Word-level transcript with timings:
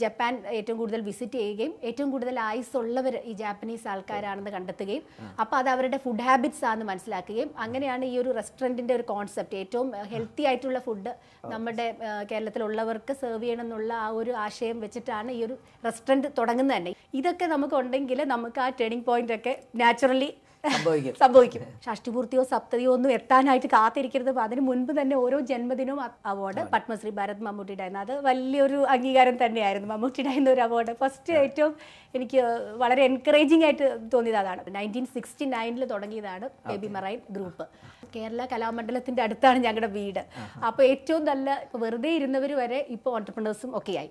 Japan 0.00 0.34
ഏറ്റവും 0.52 0.78
കൂടുതൽ 0.78 1.00
visit 1.00 1.38
ചെയ്യുകയും 1.38 1.72
ഏറ്റവും 1.82 2.10
കൂടുതൽ 2.10 2.36
ആയുസ് 2.40 2.74
ഉള്ളവർ 2.76 3.14
ഈ 3.24 3.32
ജാപ്പനീസ് 3.32 3.86
ആൾക്കാരാണെന്ന് 3.88 4.50
കണ്ടെത്തുകയും 4.50 5.04
അപ്പോൾ 5.40 5.56
അത് 5.56 5.68
അവരുടെ 5.68 5.96
ഫുഡ് 5.96 6.24
ഹാബിറ്റ്സ് 6.28 6.64
ആണെന്ന് 6.64 6.86
മനസ്സിലാക്കുകയും 6.92 7.50
അങ്ങനെയാണ് 7.58 8.04
ഈ 8.04 8.14
ഒരു 8.18 8.32
റെസ്റ്റോറന്റിന്റെ 8.32 8.94
ഒരു 8.94 9.06
കോൺസെപ്റ്റ് 9.12 9.56
ഏറ്റവും 9.56 9.90
ഹെൽത്തി 10.12 10.44
ആയിട്ടുള്ള 10.44 10.78
ഫുഡ് 10.78 11.12
നമ്മുടെ 11.50 11.86
കേരളത്തിലുള്ളവർക്ക് 12.30 13.14
സെർവ് 13.14 13.42
ചെയ്യണം 13.42 13.64
എന്നുള്ള 13.64 13.92
ആ 13.94 14.08
ഒരു 14.20 14.32
ആശയം 14.46 14.80
വെച്ചിട്ടാണ് 14.80 15.30
ഈ 15.30 15.40
ഒരു 15.44 15.56
റെസ്റ്റോറന്റ് 15.84 16.30
തുടങ്ങുന്നത് 16.38 16.76
തന്നെ. 16.76 16.92
ഇതൊക്കെ 17.14 17.46
നമുക്ക് 17.46 17.74
ഉണ്ടെങ്കിൽ 17.74 18.20
നമുക്ക് 18.34 18.60
ആ 18.60 18.68
ടേണിംഗ് 18.80 19.06
പോയിന്റ് 19.06 19.34
ഒക്കെ 19.34 19.52
നാച്ചുറലി 19.76 20.30
സംഭവിക്കും. 20.64 21.14
സംഭവിക്കും. 21.20 21.62
ഷഷ്ടിപൂർത്തിയോ 21.84 22.42
സപ്തതിയോ 22.50 22.90
ഒന്നും 22.96 23.10
എത്താനായിട്ട് 23.16 23.68
കാത്തിരിക്കരുത്. 23.74 24.30
അപ്പൊ 24.32 24.42
അതിന് 24.42 24.60
മുൻപ് 24.60 24.92
തന്നെ 25.00 25.16
ഓരോ 25.16 25.38
ജന്മദിനവും 25.50 26.00
അവാർഡ് 26.32 26.62
പത്മശ്രീ 26.72 27.10
ഭാരത് 27.18 27.42
മമ്മൂട്ടിയുടെ 27.48 27.82
ആയിരുന്നു 27.84 28.00
അത് 28.00 28.14
വലിയൊരു 28.28 28.80
അംഗീകാരം 28.94 29.36
തന്നെയായിരുന്നു. 29.44 29.88
മമ്മൂട്ടിയുടെ 29.88 30.30
ആയിരുന്ന 30.32 30.50
ഒരു 30.56 30.60
അവാർഡ് 30.60 30.94
ഫസ്റ്റ് 31.02 31.32
ഏറ്റവും 31.32 31.74
എനിക്ക് 32.14 32.40
വളരെ 32.82 33.02
എൻകറേജിംഗ് 33.04 33.64
ആയിട്ട് 33.64 33.98
തോന്നിയത് 34.14 34.38
അതാണ്. 34.42 34.62
നയന്റീൻ 34.76 35.06
സിക്സ്റ്റി 35.16 35.44
നയനിൽ 35.44 35.84
തുടങ്ങിയതാണ് 35.84 36.48
ബേബി 36.68 36.90
മറൈൻ 36.96 37.20
ഗ്രൂപ്പ്. 37.30 37.66
കേരള 38.16 38.44
കലാമണ്ഡലത്തിന്റെ 38.52 39.22
അടുത്താണ് 39.22 39.58
ഞങ്ങളുടെ 39.58 39.90
വീട്. 39.98 40.22
അപ്പോൾ 40.68 40.82
ഏറ്റവും 40.82 41.24
നല്ല 41.24 41.68
വെറുതെ 41.74 42.10
ഇരുന്നവർ 42.20 42.52
വരെ 42.62 42.86
ഇപ്പോൾ 42.96 43.10
ഓണ്ടർപ്രണേഴ്സും 43.14 43.76
ഒക്കെയായി. 43.78 44.10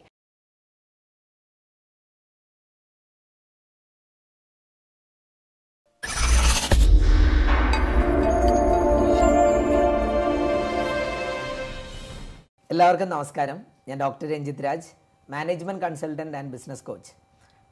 എല്ലാവർക്കും 12.80 13.10
നമസ്കാരം. 13.14 13.58
ഞാൻ 13.88 13.98
doctor 14.02 14.26
Ranjith 14.32 14.62
Raj 14.66 14.90
management 15.30 15.82
consultant 15.84 16.36
and 16.40 16.52
business 16.54 16.84
coach. 16.90 17.10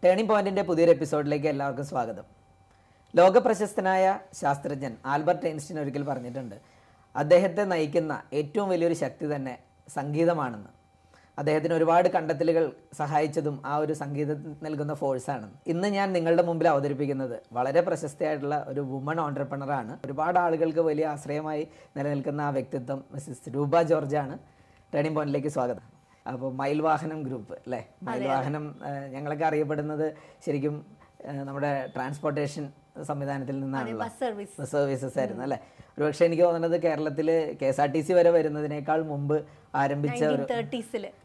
Turning 0.04 0.30
പോയിന്റിന്റെ 0.32 0.64
പുതിയൊരു 0.70 0.92
എപ്പിസോഡിലേക്ക് 0.96 1.48
എല്ലാവർക്കും 1.52 1.86
സ്വാഗതം. 1.92 2.26
ലോകപ്രശസ്തനായ 3.14 4.06
ശാസ്ത്രജ്ഞൻ 4.40 4.96
ആൽബർട്ട് 5.12 5.46
ഐൻസ്റ്റീൻ 5.52 5.78
ഒരിക്കൽ 5.84 6.04
പറഞ്ഞിട്ടുണ്ട് 6.10 6.58
അദ്ദേഹത്തെ 7.22 7.66
നയിക്കുന്ന 7.74 8.18
ഏറ്റവും 8.40 8.68
വലിയൊരു 8.74 8.98
ശക്തി 9.04 9.30
തന്നെ 9.36 9.54
സംഗീതമാണെന്ന്. 9.96 10.72
അദ്ദേഹത്തിന് 11.38 11.78
ഒരുപാട് 11.78 12.10
കണ്ടെത്തലുകൾ 12.18 12.66
സഹായിച്ചതും 13.02 13.56
ആ 13.72 13.78
ഒരു 13.86 13.96
സംഗീതം 14.02 14.44
നൽകുന്ന 14.68 14.96
ഫോഴ്സാണ് 15.04 15.50
ഇന്ന് 15.76 15.92
ഞാൻ 15.98 16.14
നിങ്ങളുടെ 16.18 16.46
മുമ്പിൽ 16.50 16.70
അവതരിപ്പിക്കുന്നത് 16.74 17.38
വളരെ 17.60 17.84
പ്രശസ്തയായിട്ടുള്ള 17.90 18.60
ഒരു 18.74 18.84
വുമൺ 18.92 19.20
ഓണ്ടർപ്രണറാണ് 19.28 19.96
ഒരുപാട് 20.08 20.42
ആളുകൾക്ക് 20.46 20.86
വലിയ 20.92 21.08
ആശ്രയമായി 21.16 21.66
നിലനിൽക്കുന്ന 21.98 22.48
ആ 22.50 22.54
വ്യക്തിത്വം 22.60 23.02
മിസ്സിസ് 23.16 23.58
രൂപ 23.58 23.82
ജോർജാണ് 23.94 24.38
ടേണിംഗ് 24.94 25.16
പോയിന്റിലേക്ക് 25.16 25.50
സ്വാഗതം. 25.56 25.86
അപ്പോൾ 26.32 26.50
മയിൽവാഹനം 26.60 27.20
ഗ്രൂപ്പ് 27.26 27.56
അല്ലേ? 27.66 27.80
മയിൽവാഹനം 28.08 28.64
ഞങ്ങളൊക്കെ 29.14 29.46
അറിയപ്പെടുന്നത് 29.50 30.06
ശരിക്കും 30.46 30.76
നമ്മുടെ 31.48 31.72
ട്രാൻസ്പോർട്ടേഷൻ 31.96 32.66
സംവിധാനത്തിൽ 33.10 33.56
നിന്നാണ് 33.64 33.96
ബസ് 34.04 34.72
സർവീസസ് 34.74 35.18
ആയിരുന്നു 35.22 35.44
അല്ലേ? 35.46 35.58
ഒരുപക്ഷെ 35.96 36.24
എനിക്ക് 36.28 36.44
തോന്നുന്നത് 36.46 36.76
കേരളത്തിൽ 36.86 37.28
K 37.60 37.68
S 37.72 37.82
R 37.84 37.90
T 37.96 38.02
C 38.08 38.14
വരെ 38.18 38.32
വരുന്നതിനേക്കാൾ 38.38 39.00
മുമ്പ് 39.12 39.36
ആരംഭിച്ച 39.82 40.22
ഒരു 40.36 40.46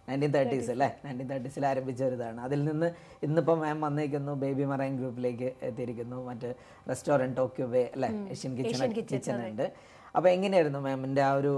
നയന്റീൻ 0.09 0.33
തേർട്ടീസ് 0.37 0.71
അല്ലേ? 0.75 0.91
നയന്റീൻ 1.05 1.29
തേർട്ടീസിൽ 1.33 1.67
ആരംഭിച്ച 1.71 2.03
ഒരു 2.09 2.19
ഇതാണ്. 2.21 2.41
അതിൽ 2.49 2.61
നിന്ന് 2.71 2.91
ഇന്നിപ്പം 3.29 3.59
മാം 3.65 3.81
വന്നിരിക്കുന്നു 3.87 4.35
ബേബി 4.43 4.67
മറൈൻ 4.73 4.97
ഗ്രൂപ്പിലേക്ക് 5.01 5.51
എത്തിയിരിക്കുന്നു. 5.71 6.19
മറ്റ് 6.31 6.51
റെസ്റ്റോറന്റ് 6.93 7.39
ടോക്യോ 7.41 7.69
ബേ 7.75 7.85
അല്ലേ? 7.97 8.11
ഏഷ്യൻ 8.35 8.55
കിച്ചൺ 8.61 8.93
കിച്ചൺ 9.13 9.41
ഉണ്ട്. 9.51 9.67
അപ്പോൾ 10.17 10.29
എങ്ങനെയായിരുന്നു 10.37 10.81
മാമിന്റെ 10.87 11.23
ആ 11.27 11.31
ഒരു 11.41 11.53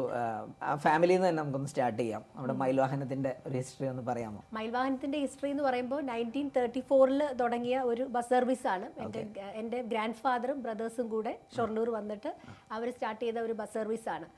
ഫാമിലിയിൽ 0.84 1.19
നിന്ന് 1.19 1.28
തന്നെ 1.28 1.41
നമുക്കൊന്ന് 1.42 1.70
സ്റ്റാർട്ട് 1.72 1.98
ചെയ്യാം. 2.00 2.22
അവിടെ 2.38 2.55
മയിൽവാഹനത്തിന്റെ 2.60 3.33
ഒരു 3.47 3.55
ഹിസ്റ്ററി 3.60 3.86
ഒന്ന് 3.92 4.02
പറയാമോ? 4.08 4.41
മയിൽവാഹനത്തിന്റെ 4.56 5.19
ഹിസ്റ്ററി 5.24 5.50
എന്ന് 5.55 5.64
പറയുമ്പോൾ 5.69 6.00
നയന്റീൻ 6.10 6.48
തേർട്ടി 6.56 6.82
ഫോറിൽ 6.91 7.22
തുടങ്ങിയ 7.41 7.78
ഒരു 7.92 8.05
ബസ് 8.16 8.30
സർവീസ് 8.34 8.66
ആണ്. 8.75 8.86
എന്റെ 9.05 9.22
എന്റെ 9.62 9.80
ഗ്രാൻഡ് 9.92 10.20
ഫാദറും 10.25 10.60
ബ്രദേഴ്സും 10.66 11.08
കൂടെ 11.14 11.32
ഷൊർണൂർ 11.56 11.91
വന്നിട്ട് 11.98 12.32
അവർ 12.77 12.86
സ്റ്റാർട്ട് 12.97 13.22
ചെയ്ത 13.25 13.38
ഒരു 13.48 13.56
ബസ് 13.62 13.75
സർവീസ് 13.78 14.09
ആണ്. 14.16 14.28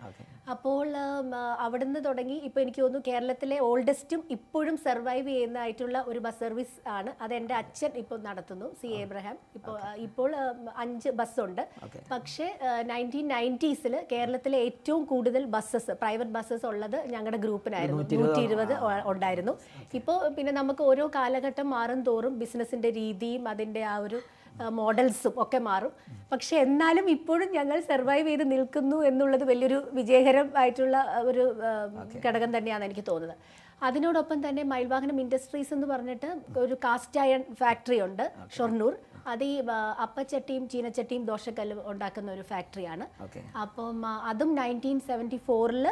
അപ്പോൾ 0.55 0.89
അവിടുന്ന് 1.67 2.01
തുടങ്ങി 2.09 2.39
ഇപ്പോൾ 2.49 2.61
എനിക്ക് 2.65 2.81
തോന്നുന്നു 2.83 3.11
കേരളത്തിലെ 3.11 3.57
ഓൾഡസ്റ്റും 3.69 4.21
ഇപ്പോഴും 4.37 4.77
സർവൈവ് 4.87 5.29
ചെയ്യുന്നതായിട്ടുള്ള 5.29 5.97
ഒരു 6.11 6.21
ബസ് 6.27 6.41
സർവീസ് 6.45 6.77
ആണ്. 6.99 7.13
അത് 7.25 7.33
എന്റെ 7.41 7.55
അച്ഛൻ 7.63 7.93
ഇപ്പോൾ 8.03 8.19
നടത്തുന്നു 8.29 8.69
സി 8.81 8.91
എബ്രഹാം. 9.05 9.39
ഇപ്പോൾ 9.61 9.79
ഇപ്പോൾ 10.09 10.31
അഞ്ച് 10.85 10.95
അഞ്ച് 10.97 11.11
ബസ്സുണ്ട് 11.19 11.63
പക്ഷേ 12.13 12.47
നയന്റീൻ 12.91 13.27
നയന്റീസിൽ 13.35 13.95
കേരളത്തിലെ 14.13 14.59
ഏറ്റവും 14.69 15.03
കൂടുതൽ 15.13 15.43
ബസ്സസ് 15.55 15.93
പ്രൈവറ്റ് 16.03 16.35
ബസ്സസ് 16.39 16.67
ഉള്ളത് 16.71 16.99
ഞങ്ങളുടെ 17.15 17.41
ഗ്രൂപ്പിനായിരുന്നു. 17.45 18.05
നൂറ്റി 18.23 18.43
ഇരുപത് 18.49 18.75
ഉണ്ടായിരുന്നു. 19.13 19.55
ഇപ്പോൾ 19.99 20.19
പിന്നെ 20.39 20.55
നമുക്ക് 20.61 20.85
ഓരോ 20.91 21.07
കാലഘട്ടം 21.19 21.69
മാറും 21.77 22.03
തോറും 22.09 22.35
ബിസിനസ്സിന്റെ 22.43 22.91
രീതിയും 23.03 23.45
അതിന്റെ 23.53 23.85
ആ 23.93 23.97
ഒരു 24.07 24.21
മോഡൽസും 24.79 25.35
ഒക്കെ 25.43 25.59
മാറും. 25.69 25.93
പക്ഷെ 26.33 26.55
എന്നാലും 26.67 27.07
ഇപ്പോഴും 27.15 27.49
ഞങ്ങൾ 27.57 27.79
സർവൈവ് 27.91 28.29
ചെയ്ത് 28.29 28.45
നിൽക്കുന്നു 28.53 28.99
എന്നുള്ളത് 29.11 29.45
വലിയൊരു 29.51 29.79
വിജയകരമായിട്ടുള്ള 29.99 30.97
ഒരു 31.31 31.45
ഘടകം 32.27 32.51
തന്നെയാണ് 32.57 32.85
എനിക്ക് 32.89 33.05
തോന്നുന്നത്. 33.09 33.43
അതിനോടൊപ്പം 33.87 34.39
തന്നെ 34.45 34.63
മയിൽവാഹനം 34.71 35.19
ഇൻഡസ്ട്രീസ് 35.23 35.73
എന്ന് 35.77 35.87
പറഞ്ഞിട്ട് 35.91 36.29
ഒരു 36.63 36.75
കാസ്റ്റ് 36.85 37.21
അയൺ 37.25 37.43
ഫാക്ടറി 37.61 37.99
ഉണ്ട് 38.07 38.25
ഷൊർണൂർ. 38.57 38.95
അത് 39.33 39.45
ഈ 39.51 39.55
അപ്പച്ചട്ടിയും 40.05 40.65
ചീനച്ചട്ടിയും 40.73 41.23
ദോശക്കല്ലും 41.31 41.79
ഉണ്ടാക്കുന്ന 41.93 42.31
ഒരു 42.37 42.45
ഫാക്ടറിയാണ്. 42.51 43.05
അപ്പം 43.65 44.05
അതും 44.31 44.51
നയന്റീൻ 44.61 44.99
സെവന്റി 45.09 45.39
ഫോറിൽ 45.47 45.87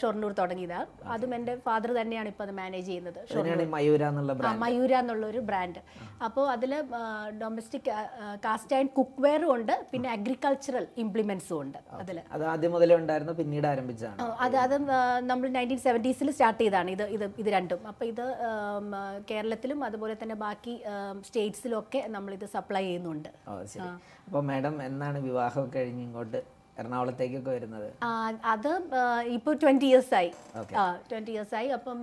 ഷൊർണൂർ 0.00 0.32
തുടങ്ങിയതാണ് 0.40 0.88
അതും 1.14 1.32
എന്റെ 1.38 1.54
ഫാദർ 1.66 1.92
തന്നെയാണ് 2.00 2.30
ഇപ്പോൾ 2.32 2.46
അത് 2.46 2.54
മാനേജ് 2.60 2.86
ചെയ്യുന്നത് 2.90 3.20
മയൂര 3.76 4.94
എന്നുള്ള 5.02 5.24
ഒരു 5.32 5.42
ബ്രാൻഡ്? 5.50 5.82
അപ്പോൾ 6.26 6.44
അതിൽ 6.54 6.72
ഡൊമസ്റ്റിക് 7.42 7.90
കാസ്റ്റ് 8.46 8.74
ആൻഡ് 8.78 8.92
കുക്ക് 8.98 9.20
വെയറും 9.26 9.50
ഉണ്ട്. 9.56 9.74
പിന്നെ 9.92 10.08
അഗ്രികൾച്ചറൽ 10.16 10.86
ഇംപ്ലിമെന്റ്സും 11.04 11.58
ഉണ്ട് 11.62 11.78
അതിൽ 12.02 12.18
അത് 12.36 12.44
ആദ്യം 12.52 12.72
മുതലേ 12.76 12.96
ഉണ്ടായിരുന്നു 13.00 13.34
പിന്നീട് 13.40 13.66
ആരംഭിച്ചതാണ്. 13.72 14.28
അത് 14.46 14.56
അത് 14.64 14.76
നമ്മൾ 15.30 15.46
നയന്റീൻ 15.56 15.80
സെവന്റീസിൽ 15.86 16.30
സ്റ്റാർട്ട് 16.36 16.60
ചെയ്തതാണ്. 16.62 16.90
ഇത് 16.96 17.04
ഇത് 17.16 17.24
ഇത് 17.42 17.50
രണ്ടും. 17.56 17.80
അപ്പോൾ 17.92 18.06
ഇത് 18.12 18.24
കേരളത്തിലും 19.30 19.78
അതുപോലെ 19.88 20.16
തന്നെ 20.22 20.38
ബാക്കി 20.46 20.74
സ്റ്റേറ്റ്സിലും 21.28 21.78
ഒക്കെ 21.82 22.02
നമ്മളിത് 22.16 22.46
സപ്ലൈ 22.66 22.84
ചെയ്യുന്നുണ്ട്. 22.88 23.30
അപ്പൊ 23.48 23.88
അപ്പോൾ 24.26 24.42
മാഡം 24.50 24.76
എന്നാണ് 24.90 25.18
വിവാഹം 25.30 25.66
കഴിഞ്ഞ് 25.74 26.04
ഇങ്ങോട്ട് 26.10 26.38
എറണാകുളത്തേക്കൊക്കെ 26.80 27.50
വരുന്നത്? 27.56 27.86
അത് 28.52 28.70
ഇപ്പോൾ 29.36 29.54
ട്വന്റി 29.62 29.86
ഇയേഴ്സ് 29.90 30.12
ആയി. 30.18 30.30
Okay. 30.60 30.76
ആ 30.80 30.82
ട്വന്റി 31.10 31.32
ഇയേഴ്സ് 31.34 31.54
ആയി. 31.58 31.68
അപ്പം 31.76 32.00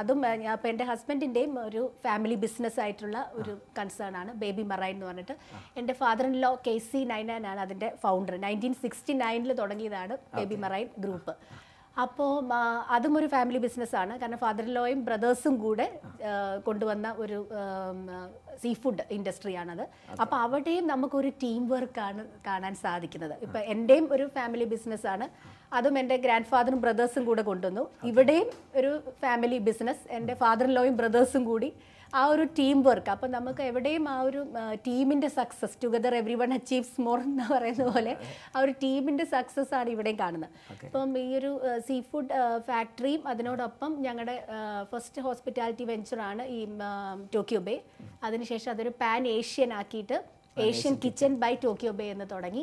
അതും 0.00 0.20
അപ്പം 0.54 0.68
എന്റെ 0.70 0.84
ഹസ്ബൻഡിന്റെയും 0.88 1.52
ഒരു 1.66 1.82
ഫാമിലി 2.04 2.36
ബിസിനസ് 2.44 2.80
ആയിട്ടുള്ള 2.84 3.20
ഒരു 3.40 3.54
കൺസേൺ 3.78 4.16
ആണ്. 4.22 4.32
ബേബി 4.42 4.64
മറൈൻ 4.72 4.94
എന്ന് 4.96 5.06
പറഞ്ഞിട്ട്. 5.10 5.36
എന്റെ 5.82 5.96
father 6.02 6.26
in 6.30 6.36
law 6.46 6.52
K 6.66 6.74
C 6.88 7.02
nine 7.12 7.30
ആണ് 7.36 7.62
അതിന്റെ 7.66 7.90
ഫൗണ്ടർ 8.06 8.36
നയന്റീൻ 8.46 8.74
സിക്സ്റ്റി 8.84 9.16
നയനിൽ 9.22 9.54
തുടങ്ങിയതാണ് 9.62 10.16
ബേബി 10.38 10.58
മറൈൻ 10.66 10.88
ഗ്രൂപ്പ് 11.06 11.34
അപ്പോൾ 12.04 12.32
അതും 12.96 13.14
ഒരു 13.20 13.28
ഫാമിലി 13.34 13.58
ബിസിനസ്സാണ് 13.64 14.12
കാരണം 14.20 14.40
ഫാദർ 14.44 14.66
ലോയും 14.76 15.00
ബ്രദേഴ്സും 15.06 15.54
കൂടെ 15.64 15.86
കൊണ്ടുവന്ന 16.66 17.06
ഒരു 17.22 17.38
സീ 18.62 18.70
ഫുഡ് 18.82 19.04
ഇൻഡസ്ട്രിയാണത് 19.16 19.82
അപ്പോൾ 20.22 20.36
അവിടെയും 20.44 20.84
നമുക്കൊരു 20.92 21.30
ടീം 21.42 21.62
വർക്കാണ് 21.72 22.22
കാണാൻ 22.46 22.74
സാധിക്കുന്നത്. 22.84 23.34
ഇപ്പം 23.46 23.62
എന്റെയും 23.74 24.06
ഒരു 24.16 24.26
ഫാമിലി 24.36 24.66
ബിസിനസ്സാണ് 24.74 25.26
അതും 25.78 25.96
എന്റെ 26.02 26.16
ഗ്രാൻഡ് 26.24 26.50
ഫാദറും 26.52 26.80
ബ്രദേഴ്സും 26.84 27.24
കൂടെ 27.28 27.42
കൊണ്ടുവന്നു. 27.50 27.84
ഇവിടെയും 28.10 28.48
ഒരു 28.78 28.92
ഫാമിലി 29.24 29.58
ബിസിനസ് 29.68 30.04
എന്റെ 30.18 30.36
ഫാദർ 30.42 30.68
ലോയും 30.76 30.96
ബ്രദേഴ്സും 31.02 31.44
കൂടി 31.50 31.70
ആ 32.14 32.22
ഒരു 32.32 32.44
ടീം 32.58 32.76
വർക്ക് 32.86 33.10
അപ്പം 33.14 33.30
നമുക്ക് 33.30 33.62
എവിടെയും 33.62 34.04
ആ 34.08 34.16
ഒരു 34.20 34.40
ടീമിന്റെ 34.86 35.28
success 35.38 35.76
together 35.82 36.14
everyone 36.42 36.52
achieves 36.58 37.00
more 37.06 37.18
എന്ന് 37.20 37.46
പറയുന്ന 37.54 37.84
പോലെ 37.90 38.12
ആ 38.54 38.60
ഒരു 38.60 38.74
ടീമിന്റെ 38.84 39.24
സക്സസ് 39.24 39.74
ആണ് 39.80 39.90
ഇവിടെയും 39.94 40.18
കാണുന്നത്. 40.18 40.52
അപ്പം 40.86 41.18
ഈ 41.24 41.26
ഒരു 41.40 41.50
സീ 41.88 41.98
ഫുഡ് 42.12 42.32
ഫാക്ടറിയും 42.68 43.28
അതിനോടൊപ്പം 43.32 43.92
ഞങ്ങളുടെ 44.06 44.36
ഫസ്റ്റ് 44.92 45.22
ഹോസ്പിറ്റാലിറ്റി 45.26 45.86
വെഞ്ചറാണ് 45.92 46.46
ഈ 46.56 46.60
ടോക്കിയോ 47.36 47.60
ബേ 47.68 47.76
അതിനുശേഷം 48.28 48.70
അതൊരു 48.74 48.94
പാൻ 49.04 49.28
ഏഷ്യൻ 49.36 49.72
ആക്കിയിട്ട് 49.82 50.18
Asian 50.56 50.94
kitchen 51.04 51.32
by 51.40 51.54
Tokyo 51.62 51.92
Bay 51.92 52.04
എന്ന് 52.12 52.26
തുടങ്ങി. 52.34 52.62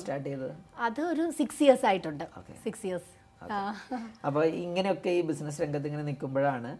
സ്റ്റാർട്ട് 0.00 0.28
ചെയ്തത്? 0.28 0.54
അത് 0.86 1.00
ഒരു 1.12 1.24
സിക്സ് 1.38 1.62
ഇയേഴ്സ് 1.64 1.86
ആയിട്ടുണ്ട്. 1.90 2.24
സിക്സ് 2.64 2.86
ഇയേഴ്സ് 2.86 3.10
അപ്പൊ 4.26 4.40
ഇങ്ങനെയൊക്കെ 4.64 5.10
ഈ 5.18 5.20
ബിസിനസ് 5.28 5.58
രംഗത്ത് 5.62 5.86
ഇങ്ങനെ 5.88 6.04
നിൽക്കുമ്പോഴാണ് 6.08 6.70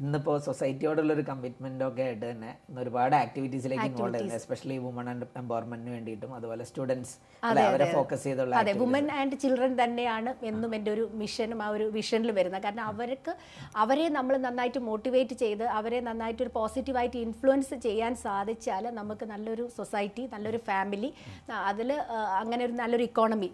ഇന്നിപ്പോ 0.00 0.32
സൊസൈറ്റിയോടുള്ള 0.46 1.10
ഒരു 1.16 1.22
കമ്മിറ്റ്മെന്റ് 1.28 1.84
ഒക്കെ 1.86 2.02
ആയിട്ട് 2.06 2.24
തന്നെ 2.30 2.50
ഇന്ന് 2.68 2.80
ഒരുപാട് 2.82 3.14
ആക്ടിവിറ്റീസിലേക്ക് 3.20 3.86
ഇൻവോൾവ് 3.90 4.14
ചെയ്യുന്നത് 4.16 4.38
എസ്പെഷ്യലി 4.40 4.76
വുമൺ 4.86 5.06
ആൻഡ് 5.12 5.26
എംപവർമെന്റിന് 5.40 5.92
വേണ്ടിയിട്ടും 5.94 6.32
അതുപോലെ 6.38 6.64
സ്റ്റുഡൻസ് 6.70 7.12
അവരെ 7.68 7.86
ഫോക്കസ് 7.94 8.24
ചെയ്തുള്ള 8.28 8.56
അതെ 8.60 8.72
വുമൻ 8.82 9.06
ആൻഡ് 9.18 9.36
ചിൽഡ്രൻ 9.42 9.72
തന്നെയാണ് 9.82 10.32
എന്നും 10.50 10.70
എന്റെ 10.78 10.90
ഒരു 10.96 11.04
മിഷനും 11.20 11.60
ആ 11.66 11.68
ഒരു 11.76 11.86
വിഷനിൽ 11.96 12.30
വരുന്നത്. 12.38 12.62
കാരണം 12.66 12.84
അവർക്ക് 12.92 13.34
അവരെ 13.84 14.06
നമ്മൾ 14.18 14.36
നന്നായിട്ട് 14.46 14.82
മോട്ടിവേറ്റ് 14.88 15.36
ചെയ്ത് 15.44 15.64
അവരെ 15.78 16.00
നന്നായിട്ട് 16.08 16.42
ഒരു 16.46 16.52
പോസിറ്റീവായിട്ട് 16.58 17.18
ഇൻഫ്ലുവൻസ് 17.26 17.78
ചെയ്യാൻ 17.86 18.14
സാധിച്ചാൽ 18.24 18.84
നമുക്ക് 19.00 19.26
നല്ലൊരു 19.32 19.66
സൊസൈറ്റി 19.78 20.26
നല്ലൊരു 20.34 20.60
ഫാമിലി 20.68 21.10
അതിൽ 21.70 21.90
അങ്ങനെ 22.42 22.62
ഒരു 22.68 22.76
നല്ലൊരു 22.82 23.06
ഇക്കോണമി 23.10 23.50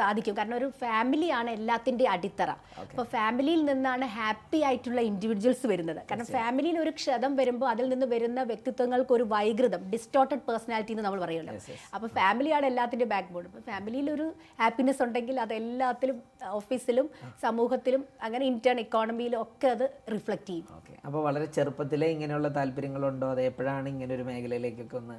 സാധിക്കും. 0.00 0.36
കാരണം 0.38 0.56
ഒരു 0.60 0.70
ഫാമിലിയാണ് 0.84 1.50
എല്ലാത്തിന്റെ 1.58 2.04
അടിത്തറ. 2.14 2.50
അപ്പോൾ 2.84 3.06
ഫാമിലിയിൽ 3.16 3.64
നിന്നാണ് 3.72 4.06
ഹാപ്പി 4.18 4.60
ആയിട്ടുള്ള 4.68 5.00
ഇൻഡിവിജ്വൽസ് 5.10 5.61
വരുന്നത്. 5.70 6.00
കാരണം 6.10 6.28
ഫാമിലിയിൽ 6.36 6.76
ഒരു 6.84 6.92
ക്ഷതം 6.98 7.32
വരുമ്പോൾ 7.40 7.68
അതിൽ 7.72 7.86
നിന്ന് 7.92 8.06
വരുന്ന 8.14 8.42
വ്യക്തിത്വങ്ങൾക്ക് 8.50 9.14
ഒരു 9.18 9.24
വൈകൃതം 9.34 9.82
ഡിസ്റ്റോർട്ടഡ് 9.94 10.44
പേഴ്സണാലിറ്റി 10.48 10.94
എന്ന് 10.96 11.04
നമ്മൾ 11.06 11.20
പറയുമല്ലോ. 11.24 11.54
അപ്പോൾ 11.94 12.10
ഫാമിലിയാണ് 12.18 12.66
എല്ലാത്തിന്റെ 12.70 13.08
ബാക്ക് 13.14 13.30
ബോൺ 13.36 13.46
അപ്പോൾ 13.50 13.64
ഫാമിലിയിൽ 13.70 14.08
ഒരു 14.16 14.26
ഹാപ്പിനെസ് 14.62 15.02
ഉണ്ടെങ്കിൽ 15.06 15.38
അത് 15.46 15.54
എല്ലാത്തിലും 15.60 16.18
ഓഫീസിലും 16.60 17.08
സമൂഹത്തിലും 17.46 18.04
അങ്ങനെ 18.26 18.44
ഇന്റേൺ 18.52 18.80
ഇക്കോണമിയിലും 18.86 19.40
ഒക്കെ 19.46 19.68
അത് 19.76 19.86
റിഫ്ലക്ട് 20.14 20.48
ചെയ്യും. 20.50 20.66
അപ്പൊ 21.06 21.12
അപ്പോൾ 21.12 21.20
വളരെ 21.28 21.46
ചെറുപ്പത്തിലെ 21.56 22.06
ഇങ്ങനെയുള്ള 22.14 22.48
താല്പര്യങ്ങളുണ്ടോ? 22.56 23.26
അത് 23.34 23.40
എപ്പോഴാണ് 23.48 23.86
ഇങ്ങനെ 23.94 24.12
ഒരു 24.16 24.24
മേഖലയിലേക്കൊക്കെ 24.28 24.96
ഒന്ന് 25.00 25.16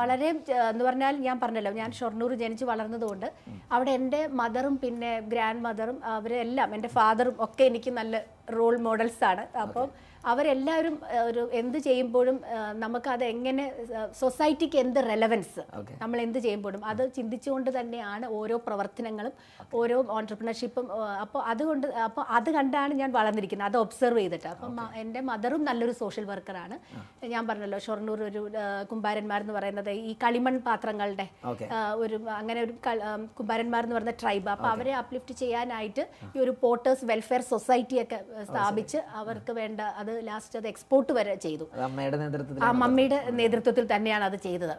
വളരെ 0.00 0.28
എന്ന് 0.70 0.84
പറഞ്ഞാൽ 0.88 1.14
ഞാൻ 1.26 1.36
പറഞ്ഞല്ലോ 1.44 1.72
ഞാൻ 1.82 1.90
ഷൊർണൂർ 1.98 2.32
ജനിച്ച് 2.42 2.66
വളർന്നതുകൊണ്ട് 2.72 3.28
അവിടെ 3.74 3.92
എന്റെ 3.98 4.20
മദറും 4.40 4.74
പിന്നെ 4.84 5.12
ഗ്രാൻഡ് 5.32 5.64
മദറും 5.66 5.98
അവരെല്ലാം 6.16 6.74
എന്റെ 6.76 6.90
ഫാദറും 6.98 7.36
ഒക്കെ 7.46 7.64
എനിക്ക് 7.70 7.92
നല്ല 8.00 8.22
റോൾ 8.58 8.76
മോഡൽസ് 8.78 9.24
ആണ് 9.24 9.44
അപ്പം 9.58 9.86
അവരെല്ലാവരും 10.24 10.96
ഒരു 11.28 11.42
എന്ത് 11.60 11.78
ചെയ്യുമ്പോഴും 11.88 12.36
നമുക്ക് 12.84 13.00
നമുക്കത് 13.00 13.24
എങ്ങനെ 13.34 13.64
സൊസൈറ്റിക്ക് 14.20 14.78
എന്ത് 14.82 14.98
റെലവൻസ് 15.10 15.62
നമ്മൾ 16.00 16.18
എന്ത് 16.24 16.38
ചെയ്യുമ്പോഴും 16.44 16.82
അത് 16.90 17.02
ചിന്തിച്ചുകൊണ്ട് 17.16 17.70
തന്നെയാണ് 17.76 18.26
ഓരോ 18.38 18.56
പ്രവർത്തനങ്ങളും 18.66 19.32
ഓരോ 19.80 19.96
ഓൺടർപ്രണർഷിപ്പും 20.16 20.86
അപ്പോൾ 21.22 21.40
അതുകൊണ്ട് 21.52 21.86
അപ്പോൾ 22.06 22.24
അത് 22.36 22.50
കണ്ടാണ് 22.56 22.92
ഞാൻ 23.00 23.10
വളർന്നിരിക്കുന്നത്. 23.18 23.68
അത് 23.70 23.78
ഒബ്സർവ് 23.84 24.20
ചെയ്തിട്ട്. 24.22 24.48
അപ്പം 24.48 24.80
എന്റെ 25.02 25.20
മദറും 25.30 25.62
നല്ലൊരു 25.68 25.94
സോഷ്യൽ 26.02 26.26
വർക്കറാണ് 26.32 26.76
ഞാൻ 27.34 27.42
പറഞ്ഞല്ലോ 27.50 27.80
ഷൊർണൂർ 27.86 28.20
ഒരു 28.28 28.42
എന്ന് 29.42 29.54
പറയുന്നത് 29.58 29.90
ഈ 30.10 30.12
കളിമൺ 30.24 30.56
പാത്രങ്ങളുടെ 30.68 31.26
ഒരു 32.04 32.18
അങ്ങനെ 32.38 32.60
ഒരു 32.66 32.74
കുമ്പാരന്മാർ 33.40 33.82
എന്ന് 33.86 33.96
പറയുന്ന 33.96 34.16
ട്രൈബ് 34.22 34.50
അപ്പോൾ 34.54 34.70
അവരെ 34.74 34.94
അപ്ലിഫ്റ്റ് 35.02 35.36
ചെയ്യാനായിട്ട് 35.42 36.04
ഈ 36.34 36.44
ഒരു 36.46 36.54
പോർട്ടേഴ്സ് 36.64 37.04
വെൽഫെയർ 37.12 37.44
സൊസൈറ്റിയൊക്കെ 37.52 38.20
സ്ഥാപിച്ച് 38.50 39.00
അവർക്ക് 39.22 39.52
വേണ്ട 39.60 39.80
അത് 40.00 40.09
ലാസ്റ്റ് 40.28 40.56
അത് 40.60 40.68
എക്സ്പോർട്ട് 40.72 41.12
വരെ 41.18 41.34
ചെയ്തു. 41.44 41.66
ആ 42.66 42.70
മമ്മിയുടെ 42.82 43.18
നേതൃത്വത്തിൽ 43.40 43.84
തന്നെയാണ് 43.94 44.24
അത് 44.30 44.36
ചെയ്തത്. 44.46 44.74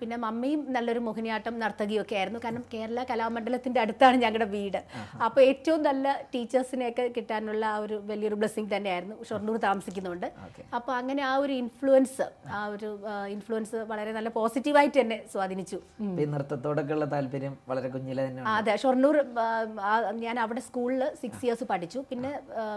പിന്നെ 0.00 0.18
മമ്മിയും 0.26 0.60
നല്ലൊരു 0.76 1.02
മോഹിനിയാട്ടം 1.08 1.54
നർത്തകിയും 1.64 2.02
ഒക്കെ 2.04 2.16
ആയിരുന്നു. 2.20 2.40
കാരണം 2.44 2.64
കേരള 2.74 3.04
കലാമണ്ഡലത്തിന്റെ 3.10 3.80
അടുത്താണ് 3.84 4.18
ഞങ്ങളുടെ 4.24 4.48
വീട്. 4.56 4.80
അപ്പോൾ 5.26 5.42
ഏറ്റവും 5.50 5.82
നല്ല 5.88 6.16
ടീച്ചേഴ്സിനെയൊക്കെ 6.34 7.06
കിട്ടാനുള്ള 7.18 7.64
ആ 7.74 7.76
ഒരു 7.86 7.98
വലിയൊരു 8.12 8.38
ബ്ലെസ്സിങ് 8.42 8.72
തന്നെയായിരുന്നു. 8.76 9.16
ഷൊർണൂർ 9.30 9.58
താമസിക്കുന്നുണ്ട്. 9.68 10.28
അപ്പോൾ 10.80 10.94
അങ്ങനെ 11.00 11.24
ആ 11.30 11.34
ഒരു 11.44 11.54
ഇൻഫ്ലുവൻസ് 11.62 12.28
ആ 12.58 12.60
ഒരു 12.74 12.90
ഇൻഫ്ലുവൻസ് 13.36 13.78
വളരെ 13.92 14.12
നല്ല 14.18 14.28
പോസിറ്റീവായിട്ട് 14.38 14.98
തന്നെ 15.00 15.20
സ്വാധീനിച്ചു. 15.32 15.80
നൃത്തത്തോടൊക്കെയുള്ള 16.00 16.22
ഈ 16.22 16.26
നൃത്തത്തോടൊക്കെ 16.34 16.92
ഉള്ള 16.94 17.06
താല്പര്യം 17.12 17.54
വളരെ 17.70 17.88
കുഞ്ഞിലെ 17.94 18.22
തന്നെ 18.28 18.42
അതെ 18.56 18.74
ഷൊർണൂർ 18.82 19.16
ഞാൻ 20.24 20.36
അവിടെ 20.44 20.62
സ്കൂളിൽ 20.68 21.02
സിക്സ് 21.20 21.42
ഇയേഴ്സ് 21.46 21.64
പഠിച്ചു. 21.70 21.98
പിന്നെ 22.10 22.30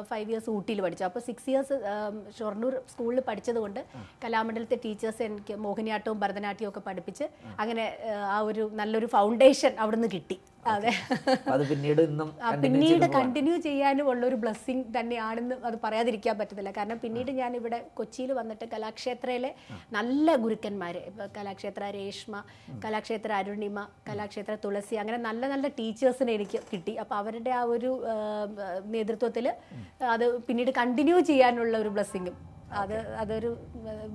ഫൈവ് 0.10 0.28
ഇയേഴ്സ് 0.32 0.50
ഊട്ടിയിൽ 0.58 0.80
പഠിച്ചു. 0.86 1.04
അപ്പോൾ 1.10 1.22
സിക്സ് 1.28 1.48
ഇയേഴ്സ് 1.52 1.76
ഷൊർണൂർ 2.38 2.74
സ്കൂളിൽ 2.88 3.20
പഠിച്ചതുകൊണ്ട് 3.22 3.80
കലാമണ്ഡലത്തെ 4.24 4.80
ടീച്ചേഴ്സ് 4.86 5.24
എനിക്ക് 5.24 5.56
മോഹിനിയാട്ടവും 5.60 6.20
ഭരതനാട്യവും 6.20 6.70
ഒക്കെ 6.70 6.82
പഠിപ്പിച്ച് 6.82 7.26
അങ്ങനെ 7.60 7.86
ആ, 8.28 8.40
ഒരു 8.42 8.64
നല്ലൊരു 8.74 9.06
ഫൗണ്ടേഷൻ 9.08 9.74
അവിടുന്ന് 9.80 10.10
കിട്ടി. 10.12 10.38
അതെ. 10.66 10.92
അത് 11.54 11.62
പിന്നീട് 11.70 12.02
ഇന്നും 12.02 12.30
പിന്നീട് 12.64 13.06
കണ്ടിന്യൂ 13.16 13.56
ചെയ്യാനും 13.58 14.08
ഉള്ള 14.12 14.24
ഒരു 14.30 14.38
ബ്ലെസ്സിങ് 14.42 14.84
തന്നെയാണെന്ന് 14.98 15.56
അത് 15.68 15.78
പറയാതിരിക്കാൻ 15.84 16.36
പറ്റത്തില്ല. 16.40 16.72
കാരണം 16.78 16.98
പിന്നീട് 17.04 17.32
ഞാൻ 17.40 17.52
ഇവിടെ 17.60 17.80
കൊച്ചിയിൽ 18.00 18.32
വന്നിട്ട് 18.40 18.66
കലാക്ഷേത്രയിലെ 18.74 19.52
നല്ല 19.98 20.36
ഗുരുക്കന്മാർ 20.44 20.98
ഇപ്പോൾ 21.10 21.30
കലാക്ഷേത്ര 21.38 21.84
രേഷ്മ 22.00 22.44
കലാക്ഷേത്ര 22.86 23.32
അരുണിമ 23.42 23.88
കലാക്ഷേത്ര 24.10 24.56
തുളസി 24.66 24.96
അങ്ങനെ 24.96 25.20
നല്ല 25.28 25.48
നല്ല 25.48 25.68
ടീച്ചേഴ്സിനെ 25.80 26.34
എനിക്ക് 26.34 26.62
കിട്ടി. 26.72 26.96
അപ്പോൾ 27.04 27.18
അവരുടെ 27.22 27.54
ആ 27.60 27.64
ഒരു 27.76 27.92
നേതൃത്വത്തിൽ 28.96 29.48
അത് 30.16 30.28
പിന്നീട് 30.50 30.72
കണ്ടിന്യൂ 30.82 31.20
ചെയ്യാനുള്ള 31.32 31.78
ഒരു 31.78 31.90
ബ്ലെസ്സിങ്ങും 31.98 32.38
അത് 32.82 32.96
അതൊരു 33.22 33.50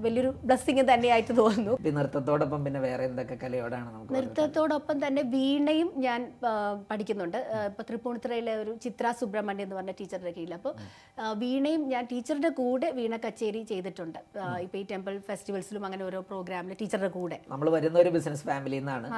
വലിയൊരു 0.04 0.30
ബ്ലെസ്സിങ് 0.48 0.84
തന്നെയായിട്ട് 0.90 1.32
തോന്നുന്നു. 1.40 1.74
നൃത്തത്തോടൊപ്പം 1.98 2.60
പിന്നെ 2.66 2.80
വേറെ 2.86 3.04
എന്തൊക്കെ 3.10 3.36
കലയോടാണ് 3.42 3.88
നമുക്ക് 3.94 4.14
നൃത്തത്തോടൊപ്പം 4.16 4.96
തന്നെ 5.04 5.22
വീണയും 5.36 5.88
ഞാൻ 6.06 6.20
പഠിക്കുന്നുണ്ട്. 6.90 7.38
ഇപ്പൊ 7.70 7.84
തൃപ്പൂണിത്തുറയിലെ 7.90 8.54
ഒരു 8.62 8.74
ചിത്ര 8.84 9.14
സുബ്രഹ്മണ്യം 9.20 9.66
എന്ന് 9.66 9.78
പറഞ്ഞ 9.78 9.94
ടീച്ചറുടെ 10.00 10.32
കീഴിൽ. 10.38 10.54
അപ്പോൾ 10.58 10.74
വീണയും 11.44 11.84
ഞാൻ 11.94 12.04
ടീച്ചറുടെ 12.12 12.50
കൂടെ 12.60 12.90
വീണ 13.00 13.16
കച്ചേരി 13.26 13.62
ചെയ്തിട്ടുണ്ട്. 13.72 14.20
ഇപ്പൊ 14.66 14.78
ഈ 14.82 14.84
ടെമ്പിൾ 14.92 15.16
ഫെസ്റ്റിവൽസിലും 15.30 15.84
അങ്ങനെ 15.88 16.04
ഓരോ 16.08 16.20
പ്രോഗ്രാമിൽ 16.30 16.78
ടീച്ചറുടെ 16.82 17.12
കൂടെ. 17.18 17.38
നമ്മൾ 17.54 17.70
വരുന്ന 17.76 17.98
ഒരു 18.04 18.12
ബിസിനസ് 18.18 18.46
ഫാമിലിയിൽ 18.50 18.84
നിന്നാണ് 18.84 19.08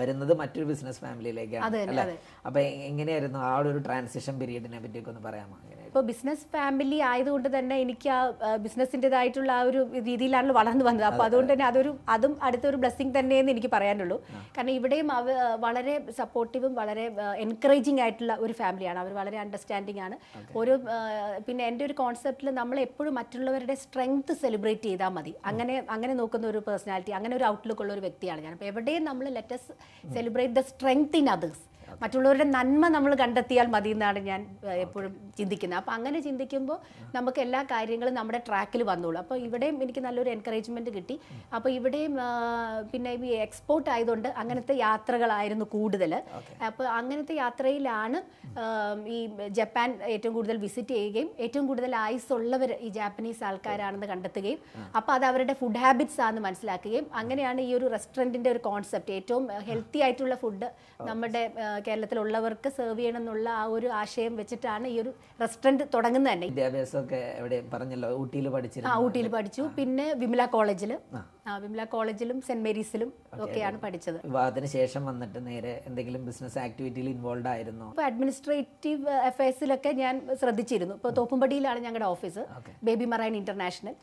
വരുന്നത് 0.00 0.34
മറ്റൊരു 0.42 0.68
ബിസിനസ് 0.72 1.02
ഫാമിലിയിലേക്കാണ്. 1.06 2.16
അപ്പൊ 2.48 2.60
എങ്ങനെയായിരുന്നു 2.90 3.40
ആ 3.50 3.52
ഒരു 3.62 3.80
ട്രാൻസിഷൻ 3.88 4.36
പീരീഡിനെ 4.42 4.80
പറ്റിയൊക്കെ 4.86 5.12
ഒന്ന് 5.14 5.24
പറയാമോ? 5.28 5.58
ഇപ്പോൾ 5.90 6.02
ബിസിനസ് 6.08 6.44
ഫാമിലി 6.54 6.98
ആയതുകൊണ്ട് 7.10 7.48
തന്നെ 7.54 7.76
എനിക്ക് 7.84 8.08
ആ 8.16 8.18
ബിസിനസ്സിന്റെതായിട്ടുള്ള 8.64 9.50
ആ 9.56 9.62
ഒരു 9.68 9.80
രീതിയിലാണ് 10.08 10.52
വളർന്നു 10.58 10.84
വന്നത്. 10.88 11.06
അപ്പോൾ 11.08 11.24
അതുകൊണ്ട് 11.28 11.50
തന്നെ 11.52 11.66
അതൊരു 11.68 11.92
അതും 12.14 12.34
അടുത്തൊരു 12.46 12.76
ബ്ലെസ്സിങ് 12.82 13.14
തന്നെയെന്ന് 13.16 13.52
എനിക്ക് 13.54 13.70
പറയാനുള്ളൂ. 13.74 14.18
കാരണം 14.56 14.72
ഇവിടെയും 14.78 15.08
അവ 15.16 15.36
വളരെ 15.64 15.94
സപ്പോർട്ടീവും 16.18 16.72
വളരെ 16.80 17.04
എൻകറേജിങ് 17.44 18.02
ആയിട്ടുള്ള 18.04 18.34
ഒരു 18.44 18.54
ഫാമിലിയാണ്. 18.60 18.98
അവർ 19.02 19.12
വളരെ 19.20 19.40
അണ്ടർസ്റ്റാൻഡിങ് 19.44 20.02
ആണ്. 20.06 20.18
ഒരു 20.60 20.76
പിന്നെ 21.48 21.64
എന്റെ 21.70 21.84
ഒരു 21.88 21.96
കോൺസെപ്റ്റിൽ 22.02 22.50
നമ്മൾ 22.60 22.78
എപ്പോഴും 22.86 23.16
മറ്റുള്ളവരുടെ 23.20 23.76
സ്ട്രെങ്ത് 23.82 24.32
സെലിബ്രേറ്റ് 24.44 24.86
ചെയ്താൽ 24.90 25.12
മതി. 25.16 25.34
അങ്ങനെ 25.52 25.76
അങ്ങനെ 25.96 26.16
നോക്കുന്ന 26.20 26.48
ഒരു 26.52 26.62
പേഴ്സണാലിറ്റി 26.68 27.14
അങ്ങനെ 27.20 27.36
ഒരു 27.40 27.48
ഔട്ട്ലുക്ക് 27.52 27.84
ഉള്ള 27.86 27.94
ഒരു 27.96 28.04
വ്യക്തിയാണ് 28.06 28.42
ഞാൻ. 28.46 28.54
അപ്പോൾ 28.58 28.70
എവിടെയും 28.72 29.04
നമ്മൾ 29.10 29.28
let's 29.38 29.72
celebrate 30.16 30.56
the 30.60 30.64
strength 30.70 31.18
in 31.22 31.28
others 31.36 31.66
മറ്റുള്ളവരുടെ 32.02 32.46
നന്മ 32.56 32.88
നമ്മൾ 32.96 33.12
കണ്ടെത്തിയാൽ 33.22 33.66
മതി 33.74 33.90
എന്നാണ് 33.96 34.20
ഞാൻ 34.30 34.40
എപ്പോഴും 34.84 35.12
ചിന്തിക്കുന്നത്. 35.38 35.78
അപ്പോൾ 35.80 35.94
അങ്ങനെ 35.96 36.18
ചിന്തിക്കുമ്പോൾ 36.26 36.78
നമുക്ക് 37.16 37.40
എല്ലാ 37.46 37.60
കാര്യങ്ങളും 37.72 38.14
നമ്മുടെ 38.20 38.40
ട്രാക്കിൽ 38.48 38.82
വന്നോളൂ. 38.90 39.18
അപ്പോൾ 39.22 39.38
ഇവിടെയും 39.46 39.76
എനിക്ക് 39.84 40.02
നല്ലൊരു 40.06 40.30
എൻകറേജ്മെന്റ് 40.36 40.92
കിട്ടി. 40.96 41.16
അപ്പോൾ 41.58 41.70
ഇവിടെയും 41.78 42.14
പിന്നെ 42.92 43.12
ഈ 43.30 43.34
എക്സ്പോർട്ട് 43.46 43.88
ആയതുകൊണ്ട് 43.94 44.28
അങ്ങനത്തെ 44.42 44.76
യാത്രകളായിരുന്നു 44.86 45.68
കൂടുതൽ. 45.76 46.14
അപ്പോൾ 46.70 46.86
അങ്ങനത്തെ 46.98 47.36
യാത്രയിലാണ് 47.42 48.20
ഈ 49.16 49.18
ജപ്പാൻ 49.58 49.90
ഏറ്റവും 50.14 50.34
കൂടുതൽ 50.36 50.56
വിസിറ്റ് 50.66 50.94
ചെയ്യുകയും 50.98 51.28
ഏറ്റവും 51.44 51.66
കൂടുതൽ 51.70 51.92
ആയുസ് 52.04 52.30
ഉള്ളവർ 52.38 52.70
ഈ 52.86 52.88
ജാപ്പനീസ് 52.98 53.42
ആൾക്കാരാണെന്ന് 53.48 54.08
കണ്ടെത്തുകയും 54.12 54.60
അപ്പോൾ 54.98 55.12
അത് 55.16 55.24
അവരുടെ 55.30 55.54
ഫുഡ് 55.60 55.80
ഹാബിറ്റ്സ് 55.84 56.20
ആണെന്ന് 56.26 56.42
മനസ്സിലാക്കുകയും 56.48 57.06
അങ്ങനെയാണ് 57.20 57.60
ഈ 57.68 57.70
ഒരു 57.78 57.86
റെസ്റ്റോറന്റിന്റെ 57.94 58.50
ഒരു 58.54 58.60
കോൺസെപ്റ്റ് 58.68 59.16
ഏറ്റവും 59.18 59.44
ഹെൽത്തി 59.68 60.00
ആയിട്ടുള്ള 60.06 60.36
ഫുഡ് 60.42 60.68
നമ്മുടെ 61.08 61.42
കേരളത്തിലുള്ളവർക്ക് 61.86 62.68
സെർവ് 62.68 62.98
ചെയ്യണം 62.98 63.20
എന്നുള്ള 63.20 63.48
ആ 63.60 63.64
ഒരു 63.76 63.86
ആശയം 64.00 64.36
വെച്ചിട്ടാണ് 64.36 64.86
ഈ 64.86 65.00
ഒരു 65.00 65.10
റെസ്റ്റോറന്റ് 65.40 65.84
തുടങ്ങുന്നത് 65.94 66.32
തന്നെ. 66.32 66.46
വിദ്യാഭ്യാസമൊക്കെ 66.46 67.20
എവിടെ 67.40 67.58
പറഞ്ഞല്ലോ 67.74 68.10
ഊട്ടിയിൽ 68.22 68.48
ആ 68.48 68.52
പഠിച്ചിരുന്നു 68.56 68.94
ഊട്ടിയിൽ 69.04 69.28
പഠിച്ചു. 69.28 69.64
പിന്നെ 69.78 70.14
വിമല 70.14 70.44
കോളേജിൽ 70.46 70.92
ആ. 71.48 71.58
വിമല 71.58 71.84
കോളേജിലും 71.84 72.42
സെന്റ് 72.42 72.64
മേരീസിലും 72.64 73.08
ഒക്കെയാണ് 73.40 73.78
പഠിച്ചത്. 73.78 74.18
വിവാഹത്തിന് 74.24 74.66
ശേഷം 74.76 75.04
വന്നിട്ട് 75.04 75.46
നേരെ 75.46 75.82
എന്തെങ്കിലും 75.86 76.24
ബിസിനസ് 76.26 76.58
ആക്ടിവിറ്റിയിൽ 76.58 77.08
ഇൻവോൾവ് 77.08 77.48
ആയിരുന്നു? 77.48 77.86
ഇപ്പൊ 77.92 78.02
അഡ്മിനിസ്ട്രേറ്റീവ് 78.02 79.08
അഫയേഴ്സിലൊക്കെ 79.30 79.92
ഞാൻ 80.02 80.14
ശ്രദ്ധിച്ചിരുന്നു. 80.42 80.94
ഇപ്പൊ 80.94 81.10
തോപ്പുംപടിയിലാണ് 81.10 81.80
ഞങ്ങളുടെ 81.80 82.08
ഓഫീസ് 82.14 82.44
ബേബി 82.84 83.04
മറൈൻ 83.04 83.36
ഇന്റർനാഷണൽ. 83.36 83.96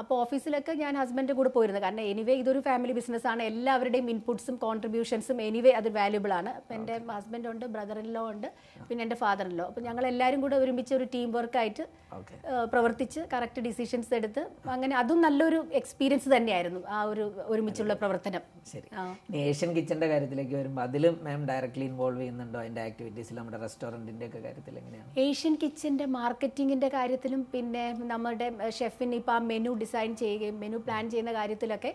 അപ്പോൾ 0.00 0.14
ഓഫീസിലൊക്കെ 0.22 0.72
ഞാൻ 0.82 0.92
ഹസ്ബൻഡിന്റെ 1.00 1.34
കൂടെ 1.38 1.50
പോയിരുന്നത് 1.56 1.82
കാരണം 1.84 2.04
എനിവേ 2.12 2.34
ഇതൊരു 2.42 2.60
ഫാമിലി 2.68 2.94
ബിസിനസ് 2.98 3.26
ആണ്. 3.32 3.42
എല്ലാവരുടെയും 3.50 4.06
ഇൻപുട്സും 4.14 4.56
കോൺട്രിബ്യൂഷൻസും 4.64 5.38
എനിവേ 5.48 5.72
അത് 5.80 5.88
വാല്യുബിൾ 5.98 6.32
ആണ്. 6.38 6.50
അപ്പോൾ 6.60 6.74
എന്റെ 6.78 6.94
ഹസ്ബൻഡ് 7.16 7.48
ഉണ്ട് 7.52 7.64
ബ്രദർ 7.74 7.98
ഇൻ 8.02 8.08
ലോ 8.16 8.24
ഉണ്ട് 8.32 8.48
പിന്നെ 8.88 9.02
എന്റെ 9.06 9.18
ഫാദർ 9.22 9.46
ഇൻ 9.50 9.54
ലോ 9.60 9.66
അപ്പോൾ 9.70 9.84
ഞങ്ങൾ 9.88 10.06
എല്ലാവരും 10.12 10.40
കൂടെ 10.44 10.56
ഒരുമിച്ച് 10.62 10.94
ഒരു 10.98 11.06
ടീം 11.14 11.28
വർക്കായിട്ട് 11.36 11.84
പ്രവർത്തിച്ച് 12.72 13.20
കറക്റ്റ് 13.34 13.60
ഡിസിഷൻസ് 13.68 14.12
എടുത്ത് 14.18 14.42
അങ്ങനെ 14.74 14.96
അതും 15.02 15.20
നല്ലൊരു 15.26 15.60
എക്സ്പീരിയൻസ് 15.80 16.28
തന്നെയായിരുന്നു 16.36 16.82
ആ 16.96 16.98
ഒരു 17.12 17.24
ഒരുമിച്ചുള്ള 17.54 17.94
പ്രവർത്തനം. 18.02 18.42
ശരി. 18.72 18.88
ഏഷ്യൻ 19.44 19.70
കിച്ചന്റെ 19.78 20.08
കാര്യത്തിലേക്ക് 20.12 20.54
വരുമ്പോൾ 20.60 20.82
അതിലും 20.88 21.14
മാം 21.28 21.42
ഡയറക്റ്റ്ലി 21.52 21.86
ഇൻവോൾവ് 21.90 22.20
ചെയ്യുന്നുണ്ടോ? 22.20 22.58
അതിന്റെ 22.64 22.82
ആക്ടിവിറ്റീസിൽ 22.88 23.38
നമ്മുടെ 23.40 23.60
റെസ്റ്റോറന്റിന്റെ 23.64 24.26
ഒക്കെ 24.30 24.42
കാര്യത്തിൽ 24.46 24.74
എങ്ങനെയാണ്? 24.82 25.08
ഏഷ്യൻ 25.26 25.56
കിച്ചന്റെ 25.62 26.06
മാർക്കറ്റിങ്ങിന്റെ 26.18 26.90
കാര്യത്തിലും 26.98 27.42
പിന്നെ 27.54 27.86
നമ്മുടെ 28.12 28.48
ഷെഫിന് 28.80 29.16
ഇപ്പോൾ 29.22 29.36
ആ 29.38 29.40
മെനു 29.50 29.72
ഡിസൈൻ 29.84 30.12
ചെയ്യുകയും 30.22 30.58
മെനു 30.64 30.80
പ്ലാൻ 30.86 31.04
ചെയ്യുന്ന 31.14 31.34
കാര്യത്തിലൊക്കെ 31.38 31.92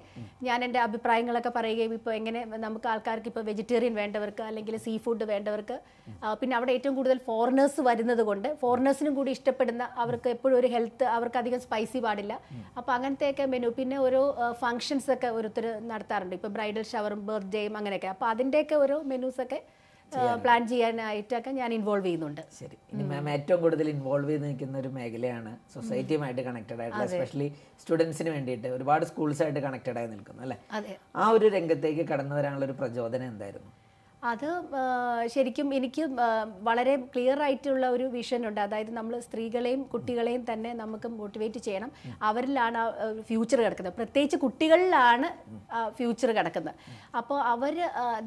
ഞാൻ 0.50 0.60
എന്റെ 0.68 0.82
അഭിപ്രായങ്ങളൊക്കെ 0.88 1.54
പറയുകയും 1.60 1.94
ഇപ്പോൾ 2.00 2.14
എങ്ങനെ 2.20 2.42
നമുക്ക് 2.66 2.90
ആൾക്കാർക്ക് 2.94 3.30
ഇപ്പോൾ 3.34 3.46
വെജിറ്റേറിയൻ 3.52 3.96
വേണ്ടവർക്ക് 4.02 4.44
അല്ലെങ്കിൽ 4.50 4.78
സീ 4.88 4.96
ഫുഡ് 5.06 5.28
വേണ്ടവർക്ക് 5.34 5.78
പിന്നെ 6.40 6.54
അവിടെ 6.58 6.72
ഏറ്റവും 6.78 6.94
കൂടുതൽ 7.00 7.18
ഫോറിനേഴ്സ് 7.28 7.82
വരുന്നത് 7.88 8.24
കൊണ്ട് 8.30 8.48
ഫോറിനേഴ്സിനും 8.62 9.14
കൂടി 9.18 9.32
ഇഷ്ടപ്പെടുന്ന 9.38 9.84
അവർക്ക് 10.04 10.30
എപ്പോഴും 10.36 10.56
ഒരു 10.60 10.68
ഹെൽത്ത് 10.74 11.06
അവർക്ക് 11.16 11.38
അധികം 11.42 11.60
സ്പൈസി 11.66 12.00
പാടില്ല. 12.06 12.34
അപ്പോൾ 12.80 12.94
അങ്ങനത്തെയൊക്കെ 12.96 13.46
മെനു 13.54 13.70
പിന്നെ 13.80 13.98
ഓരോ 14.06 14.22
ഫങ്ഷൻസ് 14.62 15.10
ഒക്കെ 15.16 15.30
ഓരോരുത്തർ 15.36 15.66
നടത്താറുണ്ട്. 15.92 16.36
ഇപ്പോൾ 16.40 16.54
ബ്രൈഡൽ 16.56 16.86
ഷവറും 16.92 17.22
ബർത്ത്ഡേയും 17.30 17.76
അങ്ങനെയൊക്കെ. 17.82 18.10
അപ്പോൾ 18.16 18.30
അതിന്റെയൊക്കെ 18.34 18.78
ഓരോ 18.84 18.98
മെനൂസൊക്കെ 19.12 19.60
പ്ലാൻ 20.44 20.68
ചെയ്യാനായിട്ടൊക്കെ 20.68 21.52
ഞാൻ 21.52 21.74
ഇൻവോൾവ് 21.74 22.06
ചെയ്യുന്നുണ്ട്. 22.06 22.42
ശരി. 22.60 22.78
ഇനി 22.94 23.04
മാം 23.04 23.30
ഏറ്റവും 23.30 23.60
കൂടുതൽ 23.62 23.90
ഇൻവോൾവ് 23.90 24.30
ചെയ്ത് 24.32 24.46
നിൽക്കുന്ന 24.46 24.78
ഒരു 24.78 24.90
മേഖലയാണ് 24.90 25.52
സൊസൈറ്റിയുമായിട്ട് 25.74 26.42
കണക്റ്റഡ് 26.42 26.82
ആയിട്ടുള്ള 26.82 27.06
എസ്പെഷ്യലി 27.10 27.48
സ്റ്റുഡൻസിന് 27.82 28.30
വേണ്ടിയിട്ട് 28.30 28.68
ഒരുപാട് 28.78 29.06
സ്കൂൾസായിട്ട് 29.06 29.60
കണക്റ്റഡ് 29.68 30.00
ആയി 30.02 30.08
നിൽക്കുന്നു 30.14 30.42
അല്ലേ? 30.42 30.58
ആ 31.16 31.28
ഒരു 31.30 31.48
രംഗത്തേക്ക് 31.58 32.06
കടന്നു 32.14 32.36
വരാനുള്ള 32.36 32.66
ഒരു 32.66 32.78
പ്രചോദനം 32.82 33.28
എന്തായിരുന്നു? 33.34 33.72
അത് 34.30 34.48
ശരിക്കും 35.34 35.68
എനിക്ക് 35.76 36.04
വളരെ 36.68 36.94
ക്ലിയർ 37.12 37.40
ആയിട്ടുള്ള 37.46 37.86
ഒരു 37.96 38.06
വിഷൻ 38.16 38.42
ഉണ്ട്. 38.48 38.60
അതായത് 38.64 38.90
നമ്മൾ 38.98 39.14
സ്ത്രീകളെയും 39.26 39.82
കുട്ടികളെയും 39.94 40.42
തന്നെ 40.50 40.72
നമുക്ക് 40.82 41.08
മോട്ടിവേറ്റ് 41.20 41.60
ചെയ്യണം. 41.68 41.92
അവരിലാണ് 42.30 42.80
ഫ്യൂച്ചർ 43.30 43.60
കിടക്കുന്നത്. 43.66 43.96
പ്രത്യേകിച്ച് 44.00 44.38
കുട്ടികളിലാണ് 44.46 45.28
ഫ്യൂച്ചർ 46.00 46.32
കിടക്കുന്നത്. 46.38 46.76
അപ്പോൾ 47.20 47.40
അവർ 47.54 47.76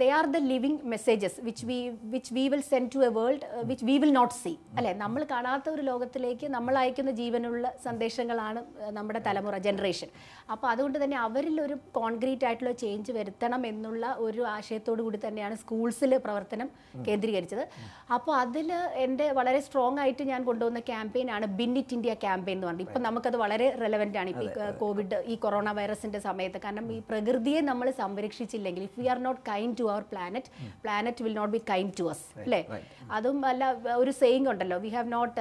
they 0.02 0.08
are 0.18 0.28
the 0.36 0.40
living 0.52 0.80
messages 0.94 1.36
which 1.48 1.66
we 1.70 1.78
which 2.14 2.32
we 2.38 2.44
will 2.54 2.64
send 2.72 2.90
to 2.94 3.02
a 3.08 3.10
world 3.18 3.44
which 3.72 3.86
we 3.90 3.96
will 4.04 4.14
not 4.18 4.34
see 4.40 4.54
അല്ലേ? 4.78 4.94
നമ്മൾ 5.04 5.22
കാണാത്ത 5.34 5.68
ഒരു 5.74 5.84
ലോകത്തിലേക്ക് 5.90 6.48
നമ്മൾ 6.56 6.74
അയക്കുന്ന 6.84 7.14
ജീവനുള്ള 7.20 7.74
സന്ദേശങ്ങളാണ് 7.88 8.62
നമ്മുടെ 9.00 9.22
തലമുറ 9.28 9.54
ജനറേഷൻ 9.68 10.10
അപ്പോൾ 10.52 10.68
അതുകൊണ്ട് 10.72 10.98
തന്നെ 11.04 11.20
അവരിൽ 11.26 11.56
ഒരു 11.66 11.78
കോൺക്രീറ്റ് 12.00 12.44
ആയിട്ടുള്ള 12.48 12.74
ചേഞ്ച് 12.86 13.12
വരുത്തണം 13.20 13.62
എന്നുള്ള 13.72 14.06
ഒരു 14.26 14.42
ആശയത്തോടു 14.56 15.00
കൂടി 15.06 15.20
തന്നെയാണ് 15.26 15.56
സ്കൂൾസിൽ 15.82 16.12
പ്രവർത്തനം 16.24 16.68
കേന്ദ്രീകരിച്ചത്. 17.06 17.62
അപ്പോൾ 18.14 18.34
അതിൽ 18.40 18.68
എന്റെ 19.04 19.26
വളരെ 19.38 19.60
സ്ട്രോങ് 19.66 19.98
ആയിട്ട് 20.02 20.24
ഞാൻ 20.30 20.40
കൊണ്ടുവന്ന 20.48 20.80
ക്യാമ്പയിനാണ് 20.90 21.46
ബിന്നിറ്റ് 21.58 21.94
ഇന്ത്യ 21.96 22.12
ക്യാമ്പയിൻ 22.24 22.56
എന്ന് 22.56 22.66
പറഞ്ഞത്. 22.68 22.84
ഇപ്പം 22.88 23.02
നമുക്കത് 23.06 23.36
വളരെ 23.42 23.66
റെലവെന്റ് 23.82 24.18
ആണ്. 24.20 24.28
ഇപ്പോൾ 24.32 24.46
ഈ 24.46 24.50
കോവിഡ് 24.82 25.18
ഈ 25.32 25.36
കൊറോണ 25.44 25.70
വൈറസിന്റെ 25.78 26.18
സമയത്ത്. 26.26 26.58
കാരണം 26.64 26.86
ഈ 26.96 26.98
പ്രകൃതിയെ 27.08 27.62
നമ്മൾ 27.70 27.88
സംരക്ഷിച്ചില്ലെങ്കിൽ 28.02 28.84
if 28.88 28.96
we 29.00 29.08
are 29.14 29.20
not 29.26 29.40
kind 29.50 29.76
to 29.80 29.86
our 29.94 30.04
planet 30.12 30.52
planet 30.84 31.24
will 31.26 31.34
not 31.40 31.52
be 31.56 31.60
kind 31.72 31.94
to 32.00 32.06
us 32.12 32.24
അല്ലേ? 32.44 32.60
അതും 33.18 33.40
അല്ല 33.50 33.72
ഒരു 34.02 34.14
സെയിങ് 34.22 34.48
ഉണ്ടല്ലോ 34.52 34.78
we 34.86 34.92
have 34.96 35.10
not 35.16 35.40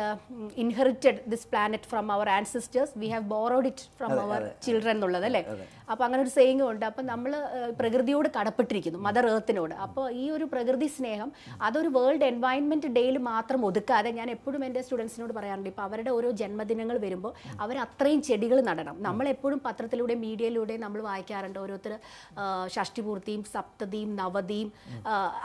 inherited 0.65 1.21
this 1.35 1.47
planet 1.53 1.89
from 1.93 2.09
our 2.17 2.29
ancestors 2.37 2.95
we 3.03 3.09
have 3.15 3.27
borrowed 3.35 3.69
it 3.73 3.85
from 3.99 4.17
our 4.25 4.41
children 4.67 4.95
എന്നുള്ളത് 4.97 5.27
അല്ലേ? 5.31 5.43
അപ്പോൾ 5.91 6.05
അങ്ങനെ 6.07 6.21
ഒരു 6.25 6.33
സെയിങ് 6.39 6.65
ഉണ്ട്. 6.71 6.83
അപ്പം 6.89 7.05
നമ്മൾ 7.13 7.31
പ്രകൃതിയോട് 7.79 8.27
കടപ്പെട്ടിരിക്കുന്നു 8.35 8.99
മദർ 9.05 9.25
ഏർത്തിനോട് 9.31 9.73
അപ്പോൾ 9.85 10.05
ഈ 10.23 10.25
ഒരു 10.37 10.45
പ്രകൃതി 10.53 10.87
സ്നേഹം 10.95 11.29
അതൊരു 11.67 11.89
വേൾഡ് 11.97 12.25
എൻവയൺമെന്റ് 12.31 12.89
ഡേയിൽ 12.97 13.17
മാത്രം 13.29 13.61
ഒതുക്കാതെ 13.69 14.11
ഞാൻ 14.19 14.29
എപ്പോഴും 14.35 14.61
എന്റെ 14.67 14.81
സ്റ്റുഡൻസിനോട് 14.85 15.33
പറയാറുണ്ട്. 15.37 15.69
ഇപ്പോൾ 15.73 15.85
അവരുടെ 15.87 16.11
ഓരോ 16.17 16.31
ജന്മദിനങ്ങൾ 16.41 16.97
വരുമ്പോൾ 17.05 17.33
അവർ 17.65 17.75
അത്രയും 17.85 18.21
ചെടികൾ 18.29 18.59
നടണം. 18.69 18.95
നമ്മൾ 19.07 19.27
എപ്പോഴും 19.33 19.61
പത്രത്തിലൂടെ 19.67 20.15
മീഡിയയിലൂടെ 20.25 20.77
നമ്മൾ 20.85 21.01
വായിക്കാറുണ്ട്. 21.09 21.59
ഓരോരുത്തർ 21.63 21.95
ഷഷ്ടിപൂർത്തിയും 22.75 23.43
സപ്തതിയും 23.55 24.11
നവതിയും 24.21 24.71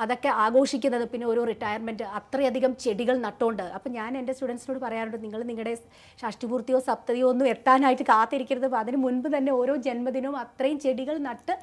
അതൊക്കെ 0.05 0.31
ആഘോഷിക്കുന്നത് 0.45 1.07
പിന്നെ 1.13 1.27
ഓരോ 1.33 1.45
റിട്ടയർമെന്റ് 1.53 2.05
അത്രയധികം 2.21 2.73
ചെടികൾ 2.85 3.17
നട്ടുകൊണ്ട് 3.27 3.65
അപ്പം 3.77 3.91
ഞാൻ 3.99 4.11
എന്റെ 4.23 4.33
സ്റ്റുഡൻസിനോട് 4.37 4.81
പറയാറുണ്ട് 4.85 5.19
നിങ്ങൾ 5.25 5.41
നിങ്ങളുടെ 5.51 5.75
ഷഷ്ടിപൂർത്തിയോ 6.23 6.79
സപ്തതിയോ 6.89 7.27
ഒന്നും 7.33 7.49
എത്താനായിട്ട് 7.55 8.05
കാത്തിരിക്കരുത്. 8.13 8.69
അതിന് 8.83 8.99
മുൻപ് 9.05 9.29
തന്നെ 9.37 9.53
ഓരോ 9.61 9.75
ജന്മദിനവും 9.87 10.37
അത്രയും 10.45 10.79
ചെടികൾ 10.85 11.17
നട്ട് 11.29 11.55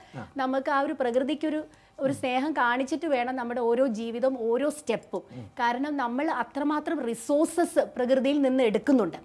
നമുക്ക് 0.42 0.72
ആ 0.78 0.80
ഒരു 0.86 0.94
പ്രകൃതിക്കൊരു 1.02 1.62
ഒരു 2.06 2.14
സ്നേഹം 2.20 2.52
കാണിച്ചിട്ട് 2.52 3.08
വേണം 3.16 3.36
നമ്മുടെ 3.36 3.62
ഓരോ 3.70 3.86
ജീവിതവും 4.00 4.36
ഓരോ 4.50 4.70
സ്റ്റെപ്പും. 4.78 5.24
കാരണം 5.62 5.94
നമ്മൾ 6.04 6.26
അത്രമാത്രം 6.44 6.98
റിസോഴ്സസ് 7.10 7.84
പ്രകൃതിയിൽ 7.96 8.40
നിന്ന് 8.48 8.64
എടുക്കുന്നുണ്ട്. 8.70 9.20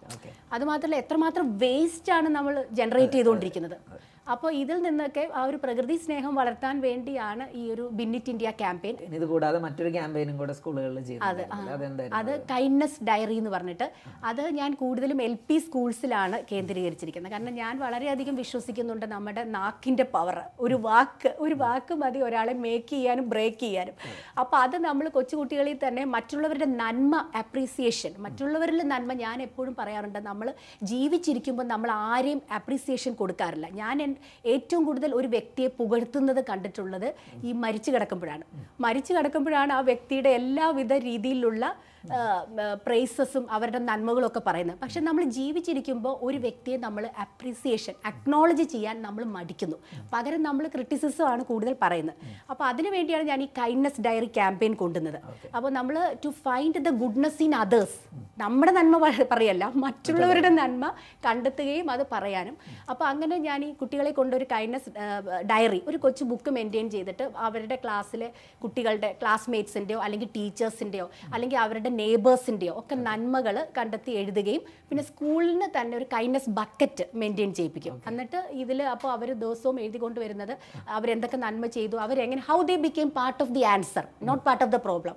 അതുമാത്രമല്ല 0.53 0.97
എത്രമാത്രം 1.05 1.59
വേസ്റ്റ് 1.65 2.13
ആണ് 2.19 2.29
നമ്മൾ 2.37 2.55
ജനറേറ്റ് 2.81 3.17
ചെയ്തുകൊണ്ടിരിക്കുന്നത്. 3.19 3.77
അപ്പോൾ 4.35 4.51
ഇതിൽ 4.63 4.79
നിന്നൊക്കെ 4.87 5.25
ആ 5.39 5.43
ഒരു 5.51 5.59
പ്രകൃതി 5.65 5.97
സ്നേഹം 6.05 6.33
വളർത്താൻ 6.41 6.75
വേണ്ടിയാണ് 6.87 7.45
ഈ 7.61 7.63
ഒരു 7.75 7.85
ബിന്നിറ്റ് 7.99 8.31
ഇന്ത്യ 8.33 8.51
ക്യാമ്പയിൻ 8.61 8.97
ഇത് 9.19 9.27
കൂടാതെ 9.33 9.59
മറ്റൊരു 9.67 9.91
ക്യാമ്പയിനും 9.97 10.37
കൂടെ 10.41 10.55
സ്കൂളുകളിൽ 10.59 10.99
അതെന്തായിരുന്നു? 11.29 12.19
അത് 12.21 12.33
കൈൻഡ്നസ് 12.53 12.99
ഡയറി 13.09 13.37
എന്ന് 13.43 13.53
പറഞ്ഞിട്ട് 13.57 13.87
അത് 14.31 14.43
ഞാൻ 14.61 14.71
കൂടുതലും 14.83 15.21
എൽ 15.27 15.35
പി 15.49 15.57
സ്കൂൾസിലാണ് 15.67 16.39
കേന്ദ്രീകരിച്ചിരിക്കുന്നത്. 16.51 17.33
കാരണം 17.35 17.55
ഞാൻ 17.63 17.75
വളരെയധികം 17.85 18.37
വിശ്വസിക്കുന്നുണ്ട് 18.43 19.07
നമ്മുടെ 19.15 19.45
നാക്കിന്റെ 19.57 20.07
പവർ 20.15 20.39
ഒരു 20.67 20.79
വാക്ക് 20.89 21.33
ഒരു 21.47 21.57
വാക്ക് 21.65 21.97
മതി 22.03 22.21
ഒരാളെ 22.29 22.55
മേക്ക് 22.65 22.91
ചെയ്യാനും 22.95 23.27
ബ്രേക്ക് 23.33 23.61
ചെയ്യാനും. 23.65 23.97
അപ്പോൾ 24.43 24.59
അത് 24.65 24.77
നമ്മൾ 24.89 25.09
കൊച്ചുകുട്ടികളിൽ 25.17 25.79
തന്നെ 25.87 26.05
മറ്റുള്ളവരുടെ 26.17 26.69
നന്മ 26.83 27.17
അപ്രീസിയേഷൻ 27.43 28.13
മറ്റുള്ളവരിലെ 28.27 28.87
നന്മ 28.95 29.13
ഞാൻ 29.25 29.39
എപ്പോഴും 29.49 29.75
പറയാറുണ്ട്. 29.81 30.21
നമ്മൾ 30.31 30.49
ജീവിച്ചിരിക്കുമ്പോൾ 30.93 31.69
നമ്മൾ 31.75 31.91
ആരെയും 32.13 32.43
അപ്രീസിയേഷൻ 32.61 33.15
കൊടുക്കാറില്ല. 33.23 33.69
ഞാൻ 33.83 33.97
ഏറ്റവും 34.53 34.83
കൂടുതൽ 34.85 35.11
ഒരു 35.15 35.29
വ്യക്തിയെ 35.29 35.69
പുകഴ്ത്തുന്നത് 35.79 36.41
കണ്ടിട്ടുള്ളത് 36.51 37.09
ഈ 37.45 37.53
മരിച്ചു 37.65 37.91
കിടക്കുമ്പോഴാണ്. 37.91 38.45
മരിച്ചു 38.81 39.13
കിടക്കുമ്പോഴാണ് 39.13 39.73
ആ 39.73 39.81
വ്യക്തിയുടെ 39.81 40.31
എല്ലാവിധ 40.31 40.93
രീതിയിലുള്ള 41.09 41.65
പ്രൈസസും 42.87 43.45
അവരുടെ 43.57 43.81
നന്മകളും 43.89 44.27
ഒക്കെ 44.31 44.43
പറയുന്നത്. 44.49 44.79
പക്ഷെ 44.83 45.01
നമ്മൾ 45.09 45.25
ജീവിച്ചിരിക്കുമ്പോൾ 45.39 46.15
ഒരു 46.27 46.39
വ്യക്തിയെ 46.45 46.77
നമ്മൾ 46.87 47.05
അപ്രീസിയേഷൻ 47.25 47.95
അക്നോളജ് 48.11 48.67
ചെയ്യാൻ 48.75 48.97
നമ്മൾ 49.07 49.25
മടിക്കുന്നു. 49.37 49.79
പകരം 50.15 50.43
നമ്മൾ 50.49 50.67
ക്രിറ്റിസിസം 50.75 51.27
ആണ് 51.33 51.43
കൂടുതൽ 51.51 51.77
പറയുന്നത്. 51.83 52.17
അപ്പോൾ 52.51 52.67
അതിനു 52.71 52.93
വേണ്ടിയാണ് 52.97 53.27
ഞാൻ 53.33 53.43
ഈ 53.47 53.49
കൈൻഡ്നസ് 53.61 54.05
ഡയറി 54.07 54.31
ക്യാമ്പയിൻ 54.39 54.75
കൊണ്ടുവന്നത്. 54.83 55.19
അപ്പോൾ 55.57 55.71
നമ്മൾ 55.79 55.97
to 56.25 56.33
find 56.47 56.85
the 56.87 56.93
goodness 57.05 57.43
in 57.49 57.55
others 57.63 57.99
നമ്മുടെ 58.43 58.73
നന്മ 58.79 58.97
പറയല്ല 59.31 59.65
മറ്റുള്ളവരുടെ 59.85 60.51
നന്മ 60.59 60.85
കണ്ടെത്തുകയും 61.25 61.89
അത് 61.95 62.03
പറയാനും. 62.13 62.57
അപ്പോൾ 62.91 63.07
അങ്ങനെ 63.13 63.37
ഞാൻ 63.47 63.61
ഈ 63.69 63.71
കുട്ടികളെ 63.81 64.13
കൊണ്ടൊരു 64.19 64.47
കൈൻഡ്നസ് 64.53 64.91
ഡയറി 65.53 65.81
ഒരു 65.91 65.99
കൊച്ചു 66.05 66.25
ബുക്ക് 66.31 66.51
മെയിന്റെയിൻ 66.57 66.87
ചെയ്തിട്ട് 66.95 67.25
അവരുടെ 67.47 67.77
ക്ലാസ്സിലെ 67.85 68.29
കുട്ടികളുടെ 68.63 69.11
ക്ലാസ്മേറ്റ്സിന്റെയോ 69.23 69.99
അല്ലെങ്കിൽ 70.07 70.31
ടീച്ചേഴ്സിന്റെയോ 70.37 71.07
അല്ലെങ്കിൽ 71.35 71.59
അവരുടെ 71.65 71.88
നെയ്ബേഴ്സിന്റെയോ 72.01 72.75
ഒക്കെ 72.81 72.97
നന്മകൾ 73.09 73.57
കണ്ടെത്തി 73.79 74.13
എഴുതുകയും 74.21 74.63
പിന്നെ 74.89 75.05
സ്കൂളിന് 75.11 75.69
തന്നെ 75.77 75.95
ഒരു 76.01 76.07
കൈൻഡ്നസ് 76.15 76.51
ബക്കറ്റ് 76.59 77.05
മെയിന്റെയിൻ 77.21 77.51
ചെയ്യിപ്പിക്കും. 77.59 77.95
എന്നിട്ട് 78.11 78.41
ഇതിൽ 78.63 78.81
അപ്പോൾ 78.95 79.11
അവർ 79.17 79.29
ദിവസവും 79.45 79.79
എഴുതിക്കൊണ്ട് 79.85 80.19
വരുന്നത് 80.25 80.55
അവരെന്തൊക്കെ 80.99 81.41
നന്മ 81.47 81.67
ചെയ്തു 81.79 81.97
അവരെങ്ങനെ 82.07 82.45
how 82.51 82.59
they 82.71 82.77
became 82.85 83.11
part 83.21 83.41
of 83.47 83.53
the 83.57 83.65
answer 83.75 84.07
not 84.31 84.45
part 84.49 84.65
of 84.67 84.73
the 84.77 84.81
problem 84.87 85.17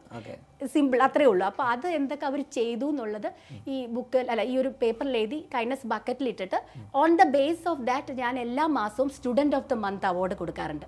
simple 0.74 1.00
അത്രേ 1.06 1.26
ഉള്ളൂ. 1.30 1.44
അപ്പോൾ 1.52 1.66
അത് 1.74 1.86
എന്തൊക്കെ 2.00 2.26
അവർ 2.30 2.42
ചെയ്തു 2.58 2.88
എന്നുള്ളത് 2.94 3.30
ഈ 3.74 3.78
ബുക്കിൽ 3.96 4.26
അല്ല 4.32 4.42
ഈ 4.52 4.54
ഒരു 4.62 4.70
പേപ്പറിൽ 4.82 5.16
എഴുതി 5.22 5.40
കൈൻഡ്നസ് 5.54 5.88
ബക്കറ്റിൽ 5.94 6.28
ഇട്ടിട്ട് 6.32 6.58
on 7.02 7.16
the 7.22 7.24
base 7.38 7.66
of 7.72 7.82
that 7.90 8.12
ഞാൻ 8.22 8.34
എല്ലാ 8.46 8.66
മാസവും 8.78 9.10
student 9.16 9.56
of 9.60 9.68
the 9.72 9.78
month 9.86 10.06
award 10.12 10.36
കൊടുക്കാറുണ്ട്. 10.42 10.86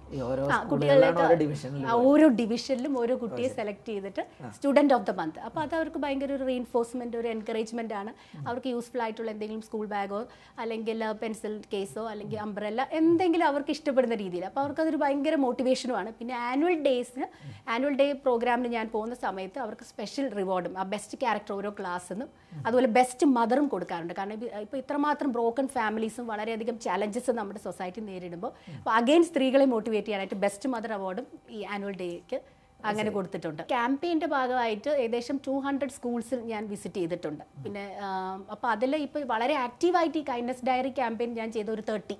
കുട്ടികളിലേക്ക് 0.72 1.24
ഓരോ 2.12 2.28
ഡിവിഷനിലും 2.42 2.94
ഓരോ 3.02 3.16
കുട്ടിയെ 3.24 3.50
സെലക്ട് 3.58 3.88
ചെയ്തിട്ട് 3.92 4.24
സ്റ്റുഡന്റ് 4.58 4.96
ഓഫ് 4.98 5.06
ദ 5.10 5.16
മന്ത് 5.22 5.40
അപ്പോൾ 5.48 5.62
അത് 5.68 5.73
അവർക്ക് 5.80 6.00
ഭയങ്കര 6.04 6.32
ഒരു 6.38 6.46
റീഇൻഫോഴ്സ്മെന്റ് 6.50 7.18
ഒരു 7.22 7.28
എൻകറേജ്മെന്റ് 7.34 7.96
ആണ്. 8.02 8.12
അവർക്ക് 8.48 8.70
യൂസ്ഫുൾ 8.74 9.02
ആയിട്ടുള്ള 9.06 9.30
എന്തെങ്കിലും 9.36 9.64
സ്കൂൾ 9.68 9.86
ബാഗോ 9.94 10.22
അല്ലെങ്കിൽ 10.64 11.04
പെൻസിൽ 11.22 11.54
കേസോ 11.74 12.04
അല്ലെങ്കിൽ 12.14 12.40
അംബ്രല്ല 12.46 12.82
എന്തെങ്കിലും 13.00 13.46
അവർക്ക് 13.52 13.72
ഇഷ്ടപ്പെടുന്ന 13.78 14.16
രീതിയിൽ. 14.24 14.46
അപ്പോൾ 14.50 14.62
അവർക്ക് 14.64 14.82
അതൊരു 14.84 15.00
ഭയങ്കര 15.04 15.36
മോട്ടിവേഷനുമാണ് 15.46 16.10
പിന്നെ 16.20 16.36
ആനുവൽ 16.50 16.78
ഡേയ്സിന് 16.88 17.28
ആനുവൽ 17.76 17.96
ഡേ 18.02 18.08
പ്രോഗ്രാമിന് 18.26 18.72
ഞാൻ 18.78 18.88
പോകുന്ന 18.96 19.16
സമയത്ത് 19.26 19.60
അവർക്ക് 19.66 19.88
സ്പെഷ്യൽ 19.92 20.28
റിവാർഡും 20.40 20.74
ആ 20.82 20.86
ബെസ്റ്റ് 20.94 21.18
ക്യാരക്ടർ 21.24 21.54
ഓരോ 21.58 21.72
ക്ലാസ്സിനും 21.80 22.30
അതുപോലെ 22.66 22.90
ബെസ്റ്റ് 22.98 23.26
മദറും 23.38 23.68
കൊടുക്കാറുണ്ട്. 23.74 24.14
കാരണം 24.20 24.36
ഇപ്പോൾ 24.66 24.80
ഇത്രമാത്രം 24.84 25.30
ബ്രോക്കൺ 25.38 25.68
ഫാമിലീസും 25.78 26.26
വളരെയധികം 26.34 26.76
ചലഞ്ചസ് 26.88 27.32
നമ്മുടെ 27.40 27.62
സൊസൈറ്റി 27.68 28.02
നേരിടുമ്പോൾ 28.10 28.52
അപ്പോൾ 28.80 28.94
അഗെയിൻ 29.00 29.24
സ്ത്രീകളെ 29.30 29.66
മോട്ടിവേറ്റ് 29.74 30.08
ചെയ്യാനായിട്ട് 30.08 30.40
ബെസ്റ്റ് 30.46 30.70
മദർ 30.74 30.94
അവാർഡും 30.98 31.26
ഈ 31.58 31.62
ആനുവൽ 31.76 31.96
ഡേക്ക് 32.04 32.40
അങ്ങനെ 32.90 33.10
കൊടുത്തിട്ടുണ്ട്. 33.18 33.64
ക്യാമ്പയിന്റെ 33.74 34.28
ഭാഗമായിട്ട് 34.36 34.92
ഏകദേശം 35.04 35.40
ടു 35.48 35.56
ഹൺഡ്രഡ് 35.66 35.96
സ്കൂൾസിൽ 35.98 36.42
ഞാൻ 36.52 36.64
വിസിറ്റ് 36.74 37.00
ചെയ്തിട്ടുണ്ട്. 37.04 37.44
പിന്നെ 37.64 37.86
അപ്പോൾ 38.56 38.70
അതിൽ 38.76 39.02
ഇപ്പോൾ 39.08 39.24
വളരെ 39.34 39.58
ആക്റ്റീവായിട്ട് 39.66 40.20
ഈ 40.22 40.26
കൈൻഡ്നസ് 40.34 40.66
ഡയറി 40.70 40.94
ക്യാമ്പയിൻ 41.02 41.34
ഞാൻ 41.42 41.52
ചെയ്ത 41.58 41.72
ഒരു 41.78 41.86
തേർട്ടി 41.90 42.18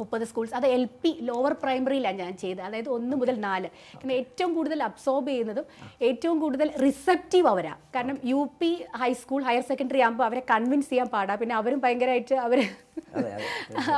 മുപ്പത് 0.00 0.22
സ്കൂൾസ് 0.28 0.54
അത് 0.58 0.66
എൽ 0.74 0.84
പി 1.00 1.10
ലോവർ 1.28 1.52
പ്രൈമറിയിലാണ് 1.62 2.18
ഞാൻ 2.24 2.34
ചെയ്തത്. 2.42 2.62
അതായത് 2.68 2.88
ഒന്ന് 2.94 3.14
മുതൽ 3.20 3.36
നാല്. 3.46 3.68
കാരണം 3.94 4.14
ഏറ്റവും 4.20 4.50
കൂടുതൽ 4.58 4.78
അബ്സോർബ് 4.86 5.28
ചെയ്യുന്നതും 5.30 5.66
ഏറ്റവും 6.08 6.36
കൂടുതൽ 6.44 6.68
റിസപ്റ്റീവ് 6.84 7.48
അവരാണ് 7.52 7.80
കാരണം 7.94 8.16
U 8.30 8.40
P 8.60 8.70
high school 9.02 9.42
higher 9.48 9.64
secondary 9.70 10.02
ആകുമ്പോൾ 10.06 10.26
അവരെ 10.28 10.42
കൺവിൻസ് 10.52 10.90
ചെയ്യാൻ 10.92 11.10
പാടാ. 11.16 11.34
പിന്നെ 11.42 11.56
അവരും 11.60 11.82
ഭയങ്കരമായിട്ട് 11.84 12.38
അവർ 12.46 12.60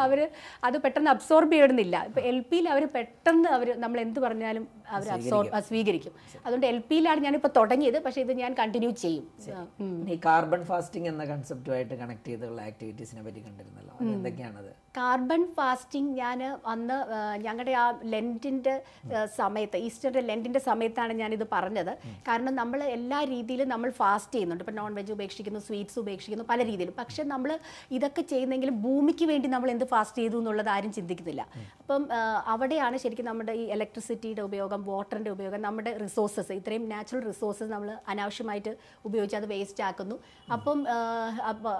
അവർ 0.05 0.21
അത് 0.69 0.77
പെട്ടെന്ന് 0.85 1.11
അബ്സോർബ് 1.15 1.53
ചെയ്യണമെന്നില്ല. 1.53 1.97
ഇപ്പം 2.09 2.23
എൽ 2.31 2.39
പിയിൽ 2.51 2.67
അവർ 2.75 2.85
പെട്ടെന്ന് 2.97 3.49
അവർ 3.57 3.69
നമ്മൾ 3.85 4.01
എന്ത് 4.07 4.21
പറഞ്ഞാലും 4.27 4.65
അവർ 4.97 5.09
അബ്സോർബ് 5.17 5.63
സ്വീകരിക്കും. 5.71 6.15
അതുകൊണ്ട് 6.45 6.67
എൽ 6.73 6.79
പിയിലാണ് 6.91 7.21
ഞാനിപ്പോൾ 7.27 7.53
തുടങ്ങിയത്. 7.59 7.99
പക്ഷേ 8.05 8.21
ഇത് 8.27 8.33
ഞാൻ 8.43 8.53
കണ്ടിന്യൂ 8.61 8.91
ചെയ്യും. 9.05 9.27
ഈ 10.13 10.19
കാർബൺ 10.29 10.63
ഫാസ്റ്റിംഗ് 10.71 11.09
എന്ന 11.13 11.25
കൺസെപ്റ്റുമായിട്ട് 11.33 11.95
കണക്ട് 12.03 12.29
ചെയ്തുള്ള 12.31 12.61
ആക്ടിവിറ്റീസിനെ 12.71 13.23
പറ്റി 13.27 13.41
കണ്ടിരുന്നല്ലോ. 13.49 13.95
എന്തൊക്കെയാണത്? 14.15 14.71
കാർബൺ 14.97 15.43
ഫാസ്റ്റിംഗ് 15.59 16.11
ഞാൻ 16.21 16.39
അന്ന് 16.73 16.97
ഞങ്ങളുടെ 17.45 17.73
ആ 17.83 17.85
ലെന്റിന്റെ 18.15 18.75
സമയത്ത് 19.37 19.77
ഈസ്റ്ററിന്റെ 19.87 20.23
ലെന്റിന്റെ 20.31 20.61
സമയത്താണ് 20.67 21.13
ഞാനിത് 21.21 21.45
പറഞ്ഞത്. 21.53 21.93
കാരണം 22.29 22.55
നമ്മൾ 22.61 22.81
എല്ലാ 22.97 23.21
രീതിയിലും 23.33 23.69
നമ്മൾ 23.75 23.91
ഫാസ്റ്റ് 24.01 24.35
ചെയ്യുന്നുണ്ട്. 24.35 24.65
ഇപ്പം 24.65 24.77
നോൺ 24.81 24.93
വെജ് 24.99 25.13
ഉപേക്ഷിക്കുന്നു 25.17 25.61
സ്വീറ്റ്സ് 25.69 25.99
ഉപേക്ഷിക്കുന്നു 26.03 26.47
പല 26.51 26.59
രീതിയിലും. 26.71 26.95
പക്ഷേ 26.99 27.23
നമ്മൾ 27.33 27.53
ഇതൊക്കെ 27.99 28.23
ചെയ്യുന്നെങ്കിൽ 28.33 28.71
ഭൂമിക്ക് 28.93 29.27
വേണ്ടി 29.33 29.51
നമ്മൾ 29.57 29.71
എന്ത് 29.75 29.87
ഫാസ്റ്റ് 29.93 30.21
ചെയ്തു 30.23 30.39
എന്നുള്ളത് 30.43 30.71
ആരും 30.77 30.93
ചിന്തിക്കുന്നില്ല. 30.99 31.43
അപ്പം 31.83 32.03
അവിടെയാണ് 32.55 32.97
ശരിക്കും 33.05 33.27
നമ്മുടെ 33.31 33.53
ഈ 33.63 33.65
ഇലക്ട്രിസിറ്റിയുടെ 33.77 34.43
ഉപയോഗം 34.49 34.81
വാട്ടറിന്റെ 34.91 35.31
ഉപയോഗം 35.37 35.61
നമ്മുടെ 35.67 35.93
റിസോഴ്സസ് 36.05 36.53
ഇത്രയും 36.61 36.85
നാച്ചുറൽ 36.93 37.23
റിസോഴ്സസ് 37.31 37.71
നമ്മൾ 37.75 37.91
അനാവശ്യമായിട്ട് 38.15 38.73
ഉപയോഗിച്ച് 39.09 39.37
അത് 39.41 39.47
വേസ്റ്റ് 39.53 39.85
ആക്കുന്നു. 39.89 40.17
അപ്പം 40.57 40.79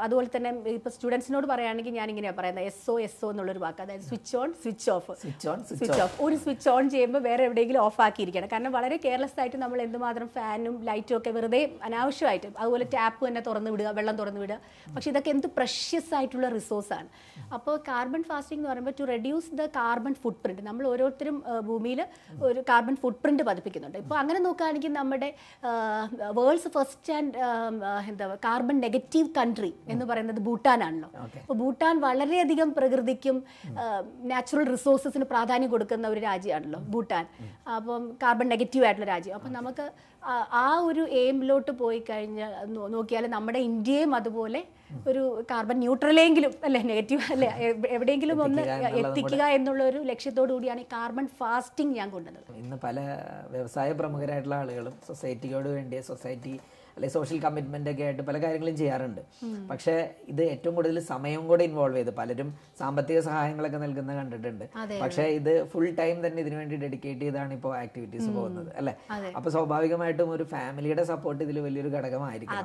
അതുപോലെ 0.05 0.29
തന്നെ 0.37 0.51
ഇപ്പോൾ 0.79 0.93
സ്റ്റുഡൻസിനോട് 0.97 1.47
പറയുകയാണെങ്കിൽ 1.53 1.95
ഞാൻ 2.01 2.09
ഇങ്ങനെയാണ് 2.13 2.39
പറയുന്നത്. 2.41 2.67
എസ് 2.71 2.87
ഒ 2.93 2.95
എസ് 3.07 3.21
ഒ 3.27 3.31
എന്നുള്ളൊരു 3.33 3.63
വാക്ക്. 3.65 3.81
അതായത് 3.85 4.07
switch 4.11 4.35
on 4.41 4.51
switch 4.63 4.89
off 4.97 5.17
switch 5.23 5.49
on 5.53 5.59
switch 5.71 6.01
off 6.07 6.17
ഒരു 6.27 6.37
സ്വിച്ച് 6.45 6.69
ഓൺ 6.75 6.91
ചെയ്യുമ്പോൾ 6.95 7.23
വേറെ 7.29 7.45
എവിടെയെങ്കിലും 7.49 7.83
ഓഫ് 7.87 8.01
ആക്കിയിരിക്കണം. 8.07 8.49
കാരണം 8.55 8.73
വളരെ 8.79 8.99
കെയർലെസ് 9.05 9.39
ആയിട്ട് 9.45 9.61
നമ്മൾ 9.65 9.81
എന്തുമാത്രം 9.87 10.31
ഫാനും 10.39 10.77
ലൈറ്റും 10.91 11.17
ഒക്കെ 11.19 11.33
വെറുതെ 11.39 11.63
അനാവശ്യമായിട്ട് 11.89 12.49
അതുപോലെ 12.63 12.87
ടാപ്പ് 12.97 13.23
തന്നെ 13.29 13.43
തുറന്നു 13.49 13.73
വിടുക 13.77 13.89
വെള്ളം 14.01 14.17
തുറന്നു 14.23 14.43
വിടുക. 14.45 14.59
പക്ഷെ 14.95 15.11
ഇതൊക്കെ 15.15 15.33
എന്ത് 15.37 15.49
പ്രഷ്യസ് 15.59 16.13
ആയിട്ടുള്ള 16.19 16.49
റിസോഴ്സാണ് 17.01 17.55
അപ്പോൾ 17.55 17.77
കാർബൺ 17.89 18.23
ഫാസ്റ്റിംഗ് 18.23 18.61
എന്ന് 18.61 18.71
പറയുമ്പോൾ 18.71 18.91
to 19.01 19.05
reduce 19.05 19.55
the 19.55 19.67
carbon 19.67 20.15
footprint 20.35 20.63
നമ്മൾ 20.63 20.87
ഓരോരുത്തരും 20.87 21.45
ഭൂമിയിൽ 21.61 22.07
ഒരു 22.43 22.61
കാർബൺ 22.61 22.97
ഫുട് 22.97 23.15
പ്രിന്റ് 23.15 23.43
പതിപ്പിക്കുന്നുണ്ട്. 23.43 23.99
ഇപ്പോൾ 23.99 24.19
അങ്ങനെ 24.19 24.41
നോക്കുകയാണെങ്കിൽ 24.41 24.93
നമ്മുടെ 24.93 25.35
വേൾഡ്സ് 26.31 26.69
ഫസ്റ്റ് 26.69 27.13
ആൻഡ് 27.13 27.39
എന്താ 28.09 28.37
കാർബൺ 28.45 28.81
നെഗറ്റീവ് 28.81 29.29
കൺട്രി 29.39 29.75
എന്ന് 29.89 30.05
പറയുന്നത് 30.05 30.41
ഭൂട്ടാനാണല്ലോ. 30.41 31.11
അപ്പോൾ 31.41 31.55
ഭൂട്ടാൻ 31.55 32.01
വളരെയധികം 32.01 32.75
പ്രകൃതിക്കും 32.75 33.45
നാച്ചുറൽ 34.23 34.71
റിസോഴ്സസിന് 34.71 35.25
പ്രാധാന്യം 35.25 35.71
കൊടുക്കുന്ന 35.71 36.09
ഒരു 36.09 36.21
രാജ്യമാണല്ലോ 36.21 36.81
ഭൂട്ടാൻ. 36.81 37.27
അപ്പം 37.75 38.17
കാർബൺ 38.23 38.49
നെഗറ്റീവ് 38.49 38.85
ആയിട്ടുള്ള 38.85 39.11
രാജ്യം. 39.11 39.35
അപ്പം 39.35 39.53
നമുക്ക് 39.53 39.93
ആ- 40.25 40.49
ആ 40.53 40.79
ഒരു 40.79 41.07
എയിമിലോട്ട് 41.11 41.71
പോയി 41.71 42.03
കഴിഞ്ഞാൽ 42.11 42.65
നോക്കിയാൽ 42.65 43.27
നമ്മുടെ 43.27 43.59
ഇന്ത്യയും 43.59 44.15
അതുപോലെ 44.15 44.65
ഒരു 45.09 45.23
കാർബൺ 45.51 45.79
ന്യൂട്രലെങ്കിലും 45.79 46.53
അല്ലെ? 46.65 46.81
നെഗറ്റീവ് 46.83 47.23
അല്ലെ? 47.33 47.49
എവിടെയെങ്കിലും 47.91 48.39
ഒന്ന് 48.43 48.63
എത്തിക്കുക 49.01 49.43
എന്നുള്ള 49.57 49.83
ഒരു 49.85 50.03
ലക്ഷ്യത്തോടു 50.03 50.53
കൂടിയാണ് 50.53 50.81
ഈ 50.81 50.89
കാർബൺ 50.93 51.27
ഫാസ്റ്റിംഗ് 51.41 51.97
ഞാൻ 51.97 52.11
കൊണ്ടുവന്നത് 52.11 52.59
ഇന്ന് 52.59 52.79
പല 52.85 52.99
വ്യവസായ 53.51 53.91
പ്രമുഖരായിട്ടുള്ള 53.93 54.57
ആളുകളും 54.57 54.95
സൊസൈറ്റിയോട് 55.07 55.69
വേണ്ടി 55.69 56.01
സൊസൈറ്റി 56.03 56.55
അല്ലെ 56.97 57.09
സോഷ്യൽ 57.15 57.39
കമ്മിറ്റ്മെന്റ് 57.45 57.91
ഒക്കെ 57.93 58.05
ആയിട്ട് 58.07 58.25
പല 58.29 58.37
കാര്യങ്ങളും 58.45 58.77
ചെയ്യാറുണ്ട്. 58.81 59.21
പക്ഷേ 59.71 59.95
ഇത് 60.33 60.43
ഏറ്റവും 60.53 60.75
കൂടുതൽ 60.79 60.99
സമയം 61.11 61.43
കൂടെ 61.51 61.65
ഇൻവോൾവ് 61.69 61.99
ചെയ്ത്. 61.99 62.13
പലരും 62.21 62.49
സാമ്പത്തിക 62.81 63.19
സഹായങ്ങളൊക്കെ 63.29 63.81
നൽകുന്ന 63.85 64.17
കണ്ടിട്ടുണ്ട്. 64.21 64.65
പക്ഷെ 65.03 65.27
ഇത് 65.39 65.53
ഫുൾ 65.73 65.87
ടൈം 66.01 66.17
തന്നെ 66.27 66.41
ഇതിനു 66.45 66.57
വേണ്ടി 66.61 66.79
ഡെഡിക്കേറ്റ് 66.85 67.25
ചെയ്താണ് 67.27 67.53
ഇപ്പോൾ 67.59 67.75
ആക്ടിവിറ്റീസ് 67.83 68.31
പോകുന്നത് 68.39 68.71
അല്ലെ? 68.83 68.95
അപ്പൊ 69.41 69.49
സ്വാഭാവികമായിട്ടും 69.57 70.33
ഒരു 70.37 70.47
ഫാമിലിയുടെ 70.55 71.05
സപ്പോർട്ട് 71.13 71.43
ഇതിൽ 71.49 71.61
വലിയൊരു 71.69 71.93
ഘടകമായിരിക്കും 71.97 72.57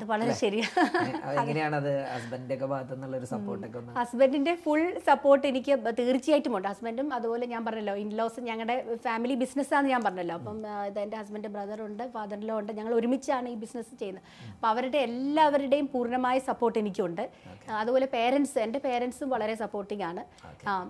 എങ്ങനെയാണ് 1.44 1.78
അത്. 1.82 1.92
ഹസ്ബൻഡിന്റെ 2.14 2.58
ഒക്കെ 2.60 2.70
ഭാഗത്തു 2.74 2.94
നിന്നുള്ള 2.96 3.18
ഒരു 3.22 3.30
സപ്പോർട്ടൊക്കെ 3.34 3.86
ഹസ്ബൻഡിന്റെ 4.02 4.56
ഫുൾ 4.66 4.86
സപ്പോർട്ട് 5.12 5.46
എനിക്ക് 5.54 5.74
തീർച്ചയായിട്ടും 6.02 6.56
ഉണ്ട്. 6.58 6.70
ഹസ്ബൻഡും 6.74 7.08
അതുപോലെ 7.20 7.46
ഞാൻ 7.56 7.62
പറഞ്ഞല്ലോ 7.70 7.98
ഇൻലോസ് 8.06 8.48
ഞങ്ങളുടെ 8.52 8.78
ഫാമിലി 9.10 9.36
ബിസിനസ് 9.44 9.56
ബിസിനസ്സാന്ന് 9.58 9.90
ഞാൻ 9.94 10.02
പറഞ്ഞല്ലോ. 10.06 10.36
അപ്പം 10.40 10.58
എന്റെ 10.58 10.72
ഇത് 10.88 10.98
എന്റെ 11.04 11.18
ഹസ്ബൻഡ് 11.20 11.50
ബ്രദർ 11.54 11.80
ഉണ്ട് 11.86 12.02
ഫാദർ 12.16 12.40
ലോ 12.48 12.56
ഉണ്ട്. 12.62 12.72
ഞങ്ങൾ 12.80 12.94
ഒരുമിച്ചാണ് 12.98 13.48
ഈ 13.54 13.56
ബിസിനസ് 13.62 13.94
ചെയ്യുന്നത്. 14.02 14.17
അപ്പോൾ 14.54 14.70
അവരുടെ 14.74 15.00
എല്ലാവരുടെയും 15.08 15.88
പൂർണമായ 15.94 16.38
സപ്പോർട്ട് 16.50 16.78
എനിക്കുണ്ട്. 16.84 17.24
അതുപോലെ 17.82 18.06
പേരൻസ് 18.16 18.58
എന്റെ 18.66 18.80
പേരൻസും 18.86 19.30
വളരെ 19.36 19.56
സപ്പോർട്ടിംഗ് 19.64 20.06
ആണ്. 20.10 20.22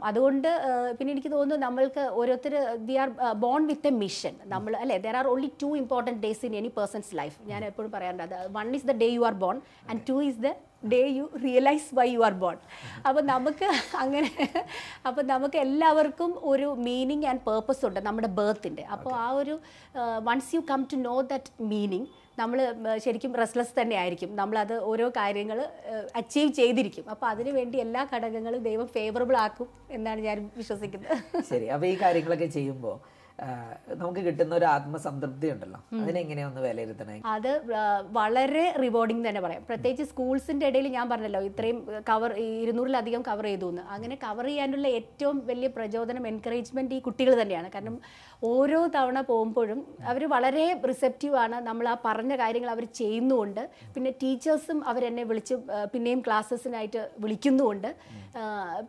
അതുകൊണ്ട് 0.10 0.50
പിന്നെ 0.98 1.12
എനിക്ക് 1.16 1.32
തോന്നുന്നു 1.36 1.66
നമ്മൾക്ക് 1.66 2.04
ഓരോരുത്തർ 2.20 2.56
we 2.90 2.98
are 3.04 3.10
born 3.46 3.62
with 3.72 3.90
a 3.92 3.96
mission 4.04 4.36
നമ്മൾ 4.54 4.76
അല്ലേ 4.84 4.98
there 5.08 5.18
are 5.22 5.28
only 5.34 5.52
two 5.64 5.70
important 5.82 6.22
days 6.26 6.46
in 6.50 6.56
any 6.62 6.72
person's 6.80 7.12
life 7.22 7.38
ഞാൻ 7.52 7.64
എപ്പോഴും 7.72 7.92
പറയാറുണ്ട് 7.98 8.26
അത് 8.28 8.38
one 8.60 8.70
is 8.80 8.88
the 8.92 8.96
day 9.04 9.10
you 9.18 9.26
are 9.32 9.38
born 9.46 9.58
and 9.92 10.02
two 10.10 10.18
is 10.30 10.40
the 10.48 10.52
day 10.94 11.00
you 11.18 11.24
realise 11.46 11.88
why 12.00 12.06
you 12.10 12.22
are 12.28 12.36
born 12.44 12.58
അപ്പോൾ 13.08 13.22
നമുക്ക് 13.32 13.68
അങ്ങനെ 14.04 14.30
അപ്പോൾ 15.08 15.24
നമുക്ക് 15.32 15.58
എല്ലാവർക്കും 15.66 16.32
ഒരു 16.52 16.68
മീനിങ് 16.88 17.26
ആൻഡ് 17.32 17.44
പേർപ്പസ് 17.48 17.84
ഉണ്ട് 17.90 18.00
നമ്മുടെ 18.08 18.30
ബേർത്തിന്റെ 18.40 18.84
അപ്പോൾ 18.96 19.14
ആ 19.24 19.28
ഒരു 19.42 19.56
once 20.30 20.52
you 20.56 20.62
come 20.72 20.84
to 20.94 21.00
know 21.10 21.16
that 21.34 21.52
meaning 21.64 22.08
നമ്മൾ 22.40 22.58
ശരിക്കും 23.06 23.32
റെസ്ലെസ് 23.42 23.74
തന്നെ 23.80 23.96
ആയിരിക്കും 24.02 24.32
നമ്മളത് 24.40 24.74
ഓരോ 24.92 25.06
കാര്യങ്ങൾ 25.20 25.60
അച്ചീവ് 26.20 26.52
ചെയ്തിരിക്കും. 26.60 27.06
അപ്പോൾ 27.14 27.28
അതിനു 27.34 27.52
വേണ്ടി 27.60 27.78
എല്ലാ 27.86 28.02
ഘടകങ്ങളും 28.14 28.62
ദൈവം 28.70 28.88
ഫേവറബിൾ 28.98 29.38
ആക്കും 29.46 29.70
എന്നാണ് 29.98 30.22
ഞാൻ 30.30 30.40
വിശ്വസിക്കുന്നത്. 30.62 31.16
ശരി. 31.52 31.68
അപ്പോൾ 31.76 31.88
ഈ 31.94 31.96
കാര്യങ്ങളൊക്കെ 32.04 32.50
ചെയ്യുമ്പോൾ 32.58 32.98
നമുക്ക് 34.02 34.22
കിട്ടുന്ന 34.26 34.54
ഒരു 34.60 34.66
ആത്മസംതൃപ്തി 34.76 35.48
ഉണ്ടല്ലോ. 35.54 35.80
അതിനെങ്ങനെയൊന്ന് 36.02 36.62
വിലയിരുത്തണേ? 36.66 37.16
അത് 37.34 37.52
വളരെ 38.18 38.64
റിവാർഡിങ് 38.84 39.24
തന്നെ 39.28 39.42
പറയാം. 39.46 39.64
പ്രത്യേകിച്ച് 39.70 40.06
സ്കൂൾസിന്റെ 40.12 40.66
ഇടയിൽ 40.72 40.88
ഞാൻ 40.96 41.06
പറഞ്ഞല്ലോ 41.12 41.42
ഇത്രയും 41.50 41.80
കവർ 42.10 42.32
ഇരുന്നൂറിലധികം 42.62 43.22
കവർ 43.30 43.46
ചെയ്തു 43.50 43.70
എന്ന് 43.74 43.84
അങ്ങനെ 43.96 44.16
കവർ 44.24 44.48
ചെയ്യാനുള്ള 44.50 44.88
ഏറ്റവും 45.00 45.38
വലിയ 45.50 45.70
പ്രചോദനം 45.78 46.26
എൻകറേജ്മെന്റ് 46.32 46.96
ഈ 47.00 47.02
കുട്ടികൾ 47.08 47.34
തന്നെയാണ്. 47.42 47.70
കാരണം 47.76 47.98
ഓരോ 48.52 48.80
തവണ 48.96 49.22
പോകുമ്പോഴും 49.30 49.80
അവർ 50.12 50.24
വളരെ 50.36 50.66
റിസെപ്റ്റീവ് 50.90 51.38
ആണ്. 51.44 51.60
നമ്മൾ 51.70 51.86
ആ 51.94 51.96
പറഞ്ഞ 52.06 52.34
കാര്യങ്ങൾ 52.44 52.72
അവർ 52.76 52.86
ചെയ്യുന്നുമുണ്ട്. 53.02 53.64
പിന്നെ 53.96 54.12
ടീച്ചേഴ്സും 54.24 54.82
അവരെന്നെ 54.90 55.24
വിളിച്ച് 55.24 55.56
പിന്നെയും 55.94 56.20
ക്ലാസ്സസിനായിട്ട് 56.28 57.04
വിളിക്കുന്നുമുണ്ട്. 57.20 57.90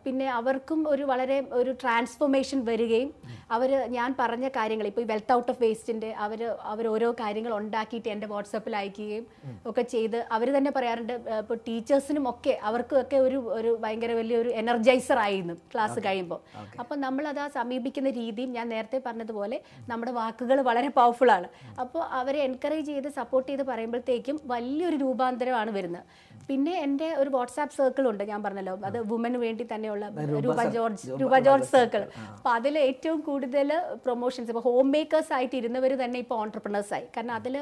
പിന്നെ 0.03 0.27
അവർക്കും 0.39 0.79
ഒരു 0.89 1.03
വളരെ 1.03 1.39
ഒരു 1.59 1.71
ട്രാൻസ്ഫോർമേഷൻ 1.83 2.59
വരികയും 2.65 3.11
അവർ 3.51 3.71
ഞാൻ 3.97 4.09
പറഞ്ഞ 4.19 4.38
കാര്യങ്ങൾ 4.47 4.87
ഇപ്പോൾ 4.87 5.01
ഈ 5.01 5.05
വെൽത്ത് 5.05 5.33
ഔട്ട് 5.33 5.51
ഓഫ് 5.51 5.61
വേസ്റ്റിന്റെ 5.63 6.09
അവർ 6.25 6.41
അവർ 6.63 6.87
ഓരോ 6.87 7.15
കാര്യങ്ങൾ 7.19 7.53
ഉണ്ടാക്കിയിട്ട് 7.53 8.09
എന്റെ 8.09 8.27
വാട്സപ്പിൽ 8.27 8.75
അയക്കുകയും 8.75 9.25
ഒക്കെ 9.65 9.81
ചെയ്ത് 9.81 10.17
അവർ 10.31 10.57
തന്നെ 10.57 10.71
പറയാറുണ്ട് 10.71 11.13
ഇപ്പോൾ 11.13 11.59
ടീച്ചേഴ്സിനും 11.67 12.29
ഒക്കെ 12.29 12.59
അവർക്കും 12.63 13.01
ഒക്കെ 13.01 13.17
ഒരു 13.17 13.39
ഒരു 13.53 13.77
ഭയങ്കര 13.83 14.11
വലിയൊരു 14.11 14.49
എനർജൈസർ 14.49 15.17
ആയിരുന്നു 15.17 15.55
ക്ലാസ് 15.73 15.99
കഴിയുമ്പോൾ. 16.05 16.39
അപ്പം 16.79 17.01
നമ്മളത് 17.01 17.39
ആ 17.39 17.47
സമീപിക്കുന്ന 17.47 18.09
രീതിയും 18.09 18.51
ഞാൻ 18.51 18.69
നേരത്തെ 18.69 19.01
പറഞ്ഞതുപോലെ 19.05 19.59
നമ്മുടെ 19.89 20.11
വാക്കുകൾ 20.11 20.61
വളരെ 20.61 20.89
പവർഫുൾ 20.89 21.31
ആണ്. 21.31 21.49
അപ്പോൾ 21.79 22.03
അവരെ 22.19 22.39
എൻകറേജ് 22.39 22.87
ചെയ്ത് 22.91 23.09
സപ്പോർട്ട് 23.09 23.49
ചെയ്ത് 23.49 23.63
പറയുമ്പോഴത്തേക്കും 23.63 24.39
വലിയൊരു 24.45 24.95
രൂപാന്തരമാണ് 24.95 25.71
വരുന്നത്. 25.71 26.05
പിന്നെ 26.49 26.73
എന്റെ 26.85 27.07
ഒരു 27.21 27.29
വാട്സാപ്പ് 27.35 27.75
സർക്കിൾ 27.79 28.05
ഉണ്ട് 28.11 28.23
ഞാൻ 28.31 28.39
പറഞ്ഞല്ലോ 28.45 28.73
അത് 28.89 28.97
വുമന് 29.11 29.39
വേണ്ടി 29.45 29.63
തന്നെയുള്ള 29.71 30.05
രൂപ 30.45 30.63
ജോർജ് 30.75 31.07
രൂപ 31.21 31.37
ജോർജ് 31.47 31.69
സർക്കിൾ 31.73 32.03
അപ്പോൾ 32.35 32.51
അതിൽ 32.57 32.75
ഏറ്റവും 32.87 33.19
കൂടുതൽ 33.27 33.71
പ്രൊമോഷൻസ് 34.05 34.49
ഇപ്പോൾ 34.53 34.65
ഹോം 34.67 34.87
മേക്കേഴ്സ് 34.95 35.33
ആയിട്ട് 35.37 35.55
ഇരുന്നവർ 35.61 35.93
തന്നെ 36.03 36.19
ഇപ്പോൾ 36.23 36.37
ഓൺടർപ്രണേഴ്സ് 36.43 36.93
ആയി. 36.97 37.05
കാരണം 37.15 37.33
അതിൽ 37.39 37.55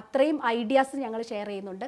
അത്രയും 0.00 0.38
ഐഡിയാസ് 0.56 1.02
ഞങ്ങൾ 1.04 1.20
ഷെയർ 1.30 1.48
ചെയ്യുന്നുണ്ട്. 1.52 1.86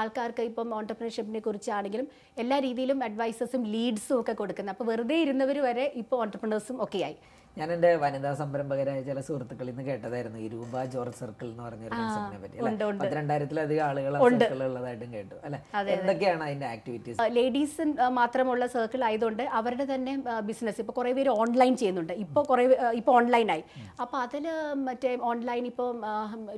ആൾക്കാർക്ക് 0.00 0.44
ഇപ്പം 0.50 0.68
ഓൺടർപ്രണർഷിപ്പിനെ 0.78 1.42
കുറിച്ചാണെങ്കിലും 1.48 2.06
എല്ലാ 2.44 2.58
രീതിയിലും 2.66 2.98
അഡ്വൈസസും 3.08 3.64
ലീഡ്സും 3.74 4.16
ഒക്കെ 4.20 4.34
കൊടുക്കുന്നത് 4.42 4.74
അപ്പോൾ 4.74 4.88
വെറുതെ 4.92 5.18
ഇരുന്നവർ 5.24 5.58
വരെ 5.68 5.86
ഇപ്പോൾ 6.02 6.18
ഓൺടർപ്രണേഴ്സും 6.24 6.78
ഒക്കെ 6.86 7.00
ആയി. 7.08 7.18
ഞാൻ 7.58 7.68
എന്റെ 7.74 7.90
വനിതാ 8.02 8.30
സംരംഭകരായ 8.40 8.98
ചില 9.06 9.20
സുഹൃത്തുക്കളിൽ 9.28 9.72
നിന്ന് 9.72 9.84
കേട്ടതായിരുന്നു. 9.88 10.38
ഈ 10.44 10.48
രൂപ 10.54 10.82
ജോർജ് 10.94 11.18
സർക്കിൾ 11.20 11.46
എന്ന് 11.52 11.62
പറഞ്ഞ 11.66 11.82
ഒരു 11.88 11.94
കൺസെപ്റ്റിനെ 12.00 12.40
പറ്റി. 12.42 12.58
അല്ലെ? 12.58 12.90
പത്തിരണ്ടായിരത്തിലധികം 13.02 13.84
ആളുകൾ 13.88 14.12
ആ 14.16 14.20
ഉള്ളതായിട്ടും 14.68 15.10
കേട്ടു. 15.16 15.36
അല്ലെ? 15.46 15.58
എന്തൊക്കെയാണ് 15.96 16.44
അതിന്റെ 16.48 16.68
ആക്ടിവിറ്റീസ് 16.74 17.26
ലേഡീസ് 17.38 17.86
മാത്രമുള്ള 18.20 18.66
സർക്കിൾ 18.76 19.02
ആയതുകൊണ്ട് 19.08 19.42
അവരുടെ 19.60 19.86
തന്നെ 19.94 20.14
ബിസിനസ് 20.50 20.80
ഇപ്പോൾ 20.84 20.96
കുറേ 21.00 21.12
പേര് 21.18 21.32
ഓൺലൈൻ 21.42 21.74
ചെയ്യുന്നുണ്ട്. 21.82 22.14
ഇപ്പോൾ 22.26 22.44
കുറേ 22.52 22.66
ഇപ്പോൾ 23.00 23.14
ഓൺലൈനായി. 23.22 23.64
അപ്പോൾ 24.04 24.18
അതിൽ 24.26 24.46
മറ്റേ 24.88 25.12
ഓൺലൈൻ 25.32 25.66
ഇപ്പോൾ 25.72 25.90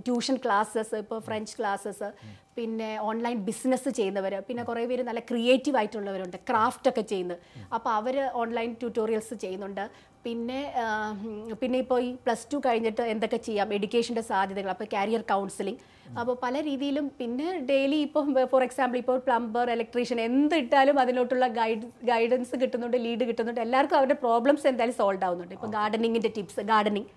ട്യൂഷൻ 0.08 0.38
ക്ലാസ്സസ് 0.46 0.94
ഇപ്പൊ 1.04 1.18
ഫ്രഞ്ച് 1.30 1.56
ക്ലാസ്സസ് 1.60 2.10
പിന്നെ 2.58 2.88
ഓൺലൈൻ 3.08 3.36
ബിസിനസ് 3.48 3.90
ചെയ്യുന്നവർ 3.96 4.32
പിന്നെ 4.46 4.62
കുറേ 4.68 4.82
പേര് 4.90 5.02
നല്ല 5.08 5.20
ക്രിയേറ്റീവ് 5.28 5.76
ആയിട്ടുള്ളവരുണ്ട് 5.80 6.36
ക്രാഫ്റ്റ് 6.48 6.88
ഒക്കെ 6.90 7.02
ചെയ്യുന്നത്. 7.12 7.38
അപ്പോൾ 7.76 7.90
അവർ 7.98 8.16
ഓൺലൈൻ 8.40 8.70
ട്യൂട്ടോറിയൽസ് 8.80 9.34
ചെയ്യുന്നുണ്ട്. 9.34 9.84
പിന്നെ 10.24 10.58
പിന്നെ 11.60 11.76
ഇപ്പോൾ 11.84 11.98
ഈ 12.06 12.08
പ്ലസ് 12.24 12.46
ടു 12.52 12.58
കഴിഞ്ഞിട്ട് 12.66 13.04
എന്തൊക്കെ 13.12 13.38
ചെയ്യാം? 13.46 13.68
എഡ്യൂക്കേഷന്റെ 13.76 14.24
സാധ്യതകൾ 14.30 14.70
അപ്പോൾ 14.74 14.88
കാരിയർ 14.94 15.22
കൗൺസിലിംഗ് 15.32 15.80
അപ്പോൾ 16.20 16.34
പല 16.44 16.54
രീതിയിലും 16.68 17.06
പിന്നെ 17.20 17.46
ഡെയിലി 17.70 17.98
ഇപ്പോൾ 18.06 18.44
ഫോർ 18.52 18.62
എക്സാമ്പിൾ 18.66 18.98
ഇപ്പോൾ 19.02 19.18
പ്ലംബർ 19.28 19.66
ഇലക്ട്രീഷ്യൻ 19.76 20.20
എന്ത് 20.28 20.54
ഇട്ടാലും 20.62 20.96
അതിലോട്ടുള്ള 21.02 21.46
ഗൈഡ് 21.60 21.88
ഗൈഡൻസ് 22.10 22.54
കിട്ടുന്നുണ്ട് 22.62 22.98
ലീഡ് 23.06 23.24
കിട്ടുന്നുണ്ട്. 23.30 23.60
എല്ലാവർക്കും 23.66 23.98
അവരുടെ 24.00 24.18
പ്രോബ്ലംസ് 24.24 24.68
എന്തായാലും 24.72 24.96
സോൾവ് 25.00 25.26
ആവുന്നുണ്ട്. 25.28 25.54
ഇപ്പോൾ 25.58 25.72
ഗാർഡനിങ്ങിന്റെ 25.78 26.32
ടിപ്സ് 26.38 26.64
ഗാർഡനിങ് 26.72 27.10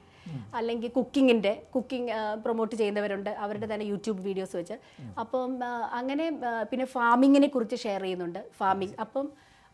അല്ലെങ്കിൽ 0.57 0.91
കുക്കിങ്ങിന്റെ 0.97 1.53
കുക്കിംഗ് 1.73 2.11
പ്രൊമോട്ട് 2.43 2.75
ചെയ്യുന്നവരുണ്ട്. 2.81 3.31
അവരുടെ 3.43 3.67
തന്നെ 3.71 3.85
യൂട്യൂബ് 3.91 4.21
വീഡിയോസ് 4.27 4.55
വെച്ച്. 4.59 4.75
അപ്പം 5.23 5.51
അങ്ങനെ 5.99 6.27
പിന്നെ 6.69 6.85
ഫാമിങ്ങിനെ 6.97 7.49
കുറിച്ച് 7.55 7.79
ഷെയർ 7.85 8.03
ചെയ്യുന്നുണ്ട് 8.05 8.39
ഫാമിംഗ് 8.61 8.95
അപ്പം 9.05 9.25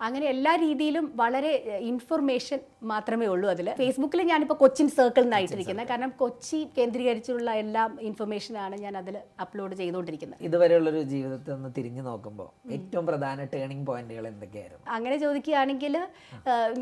അങ്ങനെ 0.07 0.25
എല്ലാ 0.33 0.51
രീതിയിലും 0.63 1.05
വളരെ 1.21 1.51
ഇൻഫർമേഷൻ 1.91 2.59
മാത്രമേ 2.91 3.25
ഉള്ളൂ 3.33 3.47
അതിൽ 3.53 3.67
ഫേസ്ബുക്കിൽ 3.79 4.19
ഞാനിപ്പോൾ 4.29 4.57
കൊച്ചിൻ 4.62 4.88
സർക്കിൾ 4.97 5.23
എന്നായിട്ടിരിക്കുന്നത് 5.27 5.88
കാരണം 5.89 6.12
കൊച്ചി 6.21 6.59
കേന്ദ്രീകരിച്ചുള്ള 6.77 7.51
എല്ലാ 7.63 7.83
ഇൻഫർമേഷനാണ് 8.09 8.75
ഞാൻ 8.83 8.93
അതിൽ 9.01 9.15
അപ്ലോഡ് 9.45 9.75
ചെയ്തുകൊണ്ടിരിക്കുന്നത് 9.81 10.43
ഇതുവരെയുള്ളൊരു 10.49 11.01
ജീവിതത്തിൽ 11.13 11.53
ഒന്ന് 11.57 11.71
തിരിഞ്ഞു 11.77 12.03
നോക്കുമ്പോൾ 12.09 12.49
ഏറ്റവും 12.77 13.05
പ്രധാന 13.09 13.47
ടേണിംഗ് 13.55 13.85
പോയിന്റുകൾ 13.89 14.27
എന്തൊക്കെയായിരുന്നു? 14.31 14.83
അങ്ങനെ 14.97 15.17
ചോദിക്കുകയാണെങ്കിൽ 15.25 15.95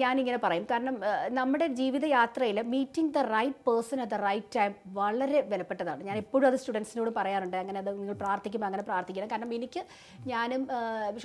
ഞാനിങ്ങനെ 0.04 0.40
പറയും. 0.46 0.68
കാരണം 0.74 0.98
നമ്മുടെ 1.40 1.68
ജീവിതയാത്രയിൽ 1.82 2.62
meeting 2.76 3.14
the 3.18 3.26
right 3.36 3.60
person 3.70 3.98
at 4.06 4.16
the 4.16 4.22
right 4.28 4.54
time 4.58 4.74
വളരെ 5.00 5.42
വിലപ്പെട്ടതാണ്. 5.54 6.02
ഞാൻ 6.12 6.18
എപ്പോഴും 6.24 6.48
അത് 6.52 6.60
സ്റ്റുഡൻസിനോട് 6.62 7.12
പറയാറുണ്ട്. 7.20 7.58
അങ്ങനെ 7.64 7.80
അത് 7.84 7.92
നിങ്ങൾ 8.00 8.18
പ്രാർത്ഥിക്കുമ്പോൾ 8.24 8.70
അങ്ങനെ 8.72 8.88
പ്രാർത്ഥിക്കണം. 8.92 9.32
കാരണം 9.34 9.52
എനിക്ക് 9.60 9.84
ഞാനും 10.34 10.64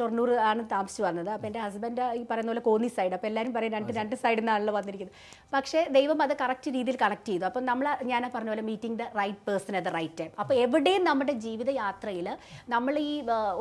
ഷൊർണൂർ 0.00 0.32
ആണ് 0.50 0.64
താമസിച്ചു 0.74 1.04
വന്നത്. 1.08 1.30
അപ്പോൾ 1.36 1.48
എന്റെ 1.50 1.62
ഹസ്ബൻഡ് 1.66 1.80
ഹസ്ബൻഡ് 1.82 2.02
ഈ 2.18 2.22
പറയുന്ന 2.30 2.50
പോലെ 2.52 2.62
കോന്നി 2.66 2.88
സൈഡ് 2.96 3.14
അപ്പോൾ 3.16 3.28
എല്ലാവരും 3.28 3.52
പറയും 3.54 3.72
രണ്ട് 3.76 3.90
രണ്ട് 3.98 4.14
സൈഡിൽ 4.22 4.40
നിന്നാണല്ലോ 4.42 4.72
വന്നിരിക്കുന്നത്. 4.76 5.16
പക്ഷേ 5.54 5.80
ദൈവം 5.96 6.18
അത് 6.24 6.34
കറക്റ്റ് 6.42 6.68
രീതിയിൽ 6.76 6.96
കണക്ട് 7.02 7.28
ചെയ്തു. 7.30 7.44
അപ്പം 7.48 7.62
നമ്മൾ 7.70 7.86
ഞാൻ 8.10 8.22
പറഞ്ഞ 8.34 8.50
പോലെ 8.52 8.64
meeting 8.70 8.96
the 9.00 9.06
right 9.20 9.40
person 9.48 9.76
at 9.78 9.88
the 9.88 9.92
right 9.98 10.16
time 10.20 10.30
അപ്പോൾ 10.42 10.54
എവിടെയും 10.64 11.02
നമ്മുടെ 11.10 11.34
ജീവിത 11.46 11.70
യാത്രയിൽ 11.82 12.28
നമ്മൾ 12.74 12.94
ഈ 13.08 13.12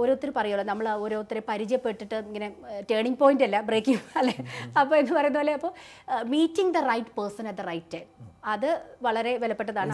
ഓരോരുത്തർ 0.02 0.32
പറയുമല്ലോ 0.40 0.66
നമ്മൾ 0.72 0.88
ഓരോരുത്തരെ 1.06 1.44
പരിചയപ്പെട്ടിട്ട് 1.52 2.18
ഇങ്ങനെ 2.30 2.50
ടേണിംഗ് 2.92 3.20
പോയിന്റ് 3.24 3.46
അല്ല 3.48 3.60
ബ്രേക്കിംഗ് 3.72 4.04
അല്ലേ? 4.22 4.36
അപ്പോൾ 4.82 4.96
എന്ന് 5.02 5.16
പറയുന്ന 5.20 5.40
പോലെ 5.42 5.56
അപ്പോൾ 5.60 5.74
meeting 6.36 6.74
the 6.78 6.84
right 6.92 7.14
person 7.20 7.48
at 7.52 7.62
the 7.64 7.68
right 7.72 7.92
time 7.96 8.08
അത് 8.44 8.82
വളരെ 9.02 9.38
വിലപ്പെട്ടതാണ്. 9.38 9.92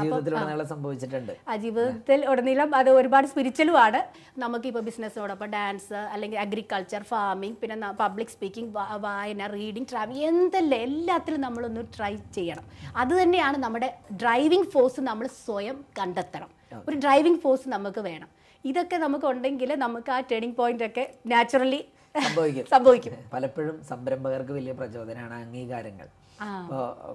സംഭവിച്ചിട്ടുണ്ട്. 0.65 1.33
ജീവിതത്തിൽ 1.57 2.29
ഉടനീളം 2.29 2.75
അത് 2.75 2.89
ഒരുപാട് 2.89 3.27
സ്പിരിച്വലുമാണ് 3.27 3.99
നമുക്കിപ്പോൾ 4.39 4.79
ബിസിനസ്സിനോടൊപ്പം 4.79 5.45
ഡാൻസ് 5.45 5.93
അല്ലെങ്കിൽ 5.93 6.39
അഗ്രികൾച്ചർ 6.39 7.03
ഫാമിംഗ് 7.03 7.57
പിന്നെ 7.57 7.91
പബ്ലിക് 7.91 8.27
സ്പീക്കിംഗ് 8.27 8.77
വായന 8.95 9.47
റീഡിങ് 9.47 9.86
ട്രാവൽ 9.91 10.17
എന്തെല്ലാം 10.17 10.81
എല്ലാത്തിലും 10.81 11.41
നമ്മളൊന്ന് 11.41 11.81
ട്രൈ 11.97 12.15
ചെയ്യണം. 12.33 12.63
അത് 12.95 13.21
തന്നെയാണ് 13.21 13.57
നമ്മുടെ 13.57 13.97
ഡ്രൈവിംഗ് 14.13 14.69
ഫോഴ്സ് 14.69 15.01
നമ്മൾ 15.01 15.27
സ്വയം 15.27 15.86
കണ്ടെത്തണം. 15.99 16.49
ഒരു 16.89 16.95
ഡ്രൈവിംഗ് 16.95 17.39
ഫോഴ്സ് 17.39 17.69
നമുക്ക് 17.69 17.99
വേണം. 17.99 18.29
ഇതൊക്കെ 18.65 18.97
നമുക്ക് 18.97 19.25
ഉണ്ടെങ്കിൽ 19.25 19.75
നമുക്ക് 19.75 20.12
ആ 20.12 20.19
ടേണിംഗ് 20.19 20.57
പോയിന്റ് 20.57 20.83
ഒക്കെ 20.83 21.13
നാച്ചുറലി 21.25 21.86
സംഭവിക്കും. 22.15 22.65
സംഭവിക്കും. 22.73 23.13
പലപ്പോഴും 23.33 23.83
സംരംഭകർക്ക് 23.83 24.51
വലിയ 24.51 24.71
പ്രചോദനമാണ് 24.71 25.33
അംഗീകാരങ്ങൾ. 25.33 26.07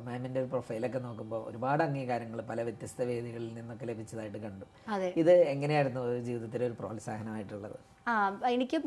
മാമിന്റെ 0.07 0.39
ഒരു 0.43 0.49
പ്രൊഫൈലൊക്കെ 0.53 1.01
നോക്കുമ്പോൾ 1.07 1.41
ഒരുപാട് 1.49 1.83
അംഗീകാരങ്ങൾ 1.83 2.41
പല 2.51 2.61
വ്യത്യസ്ത 2.69 3.01
വേദികളിൽ 3.11 3.51
നിന്നൊക്കെ 3.59 3.87
ലഭിച്ചതായിട്ട് 3.91 4.39
കണ്ടു. 4.47 4.67
ഇത് 5.23 5.35
എങ്ങനെയായിരുന്നു 5.55 6.01
ഒരു 6.11 6.21
ജീവിതത്തിലെ 6.29 6.67
ഒരു 6.71 6.77
പ്രോത്സാഹനമായിട്ടുള്ളത്? 6.81 7.79
എനിക്ക് 8.55 8.79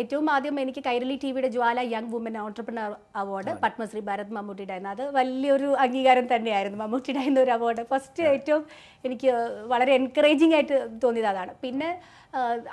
ഏറ്റവും 0.00 0.26
ആദ്യം 0.32 0.56
എനിക്ക് 0.62 0.82
കൈരളി 0.88 1.14
ടി 1.22 1.28
വിയുടെ 1.34 1.50
Jwala 1.54 1.80
young 1.92 2.10
woman 2.14 2.34
entrepreneur 2.42 2.90
award 3.22 3.52
Padmashri 3.62 4.00
Bharat 4.08 4.34
മമ്മൂട്ടിയുടെ 4.38 4.74
ആയിരുന്നു 4.74 4.92
അത് 4.94 5.04
വലിയൊരു 5.18 5.70
അംഗീകാരം 5.84 6.26
തന്നെയായിരുന്നു 6.32 6.78
മമ്മൂട്ടിയുടെ 6.82 7.20
ആയിരുന്ന 7.22 7.40
ഒരു 7.46 7.54
അവാർഡ്. 7.56 7.84
ഫസ്റ്റ് 7.92 8.28
ഏറ്റവും 8.34 8.62
എനിക്ക് 9.08 9.30
വളരെ 9.72 9.92
എൻകറേജിംഗ് 10.00 10.56
ആയിട്ട് 10.58 10.78
തോന്നിയത് 11.04 11.30
അതാണ്. 11.32 11.52
പിന്നെ 11.64 11.90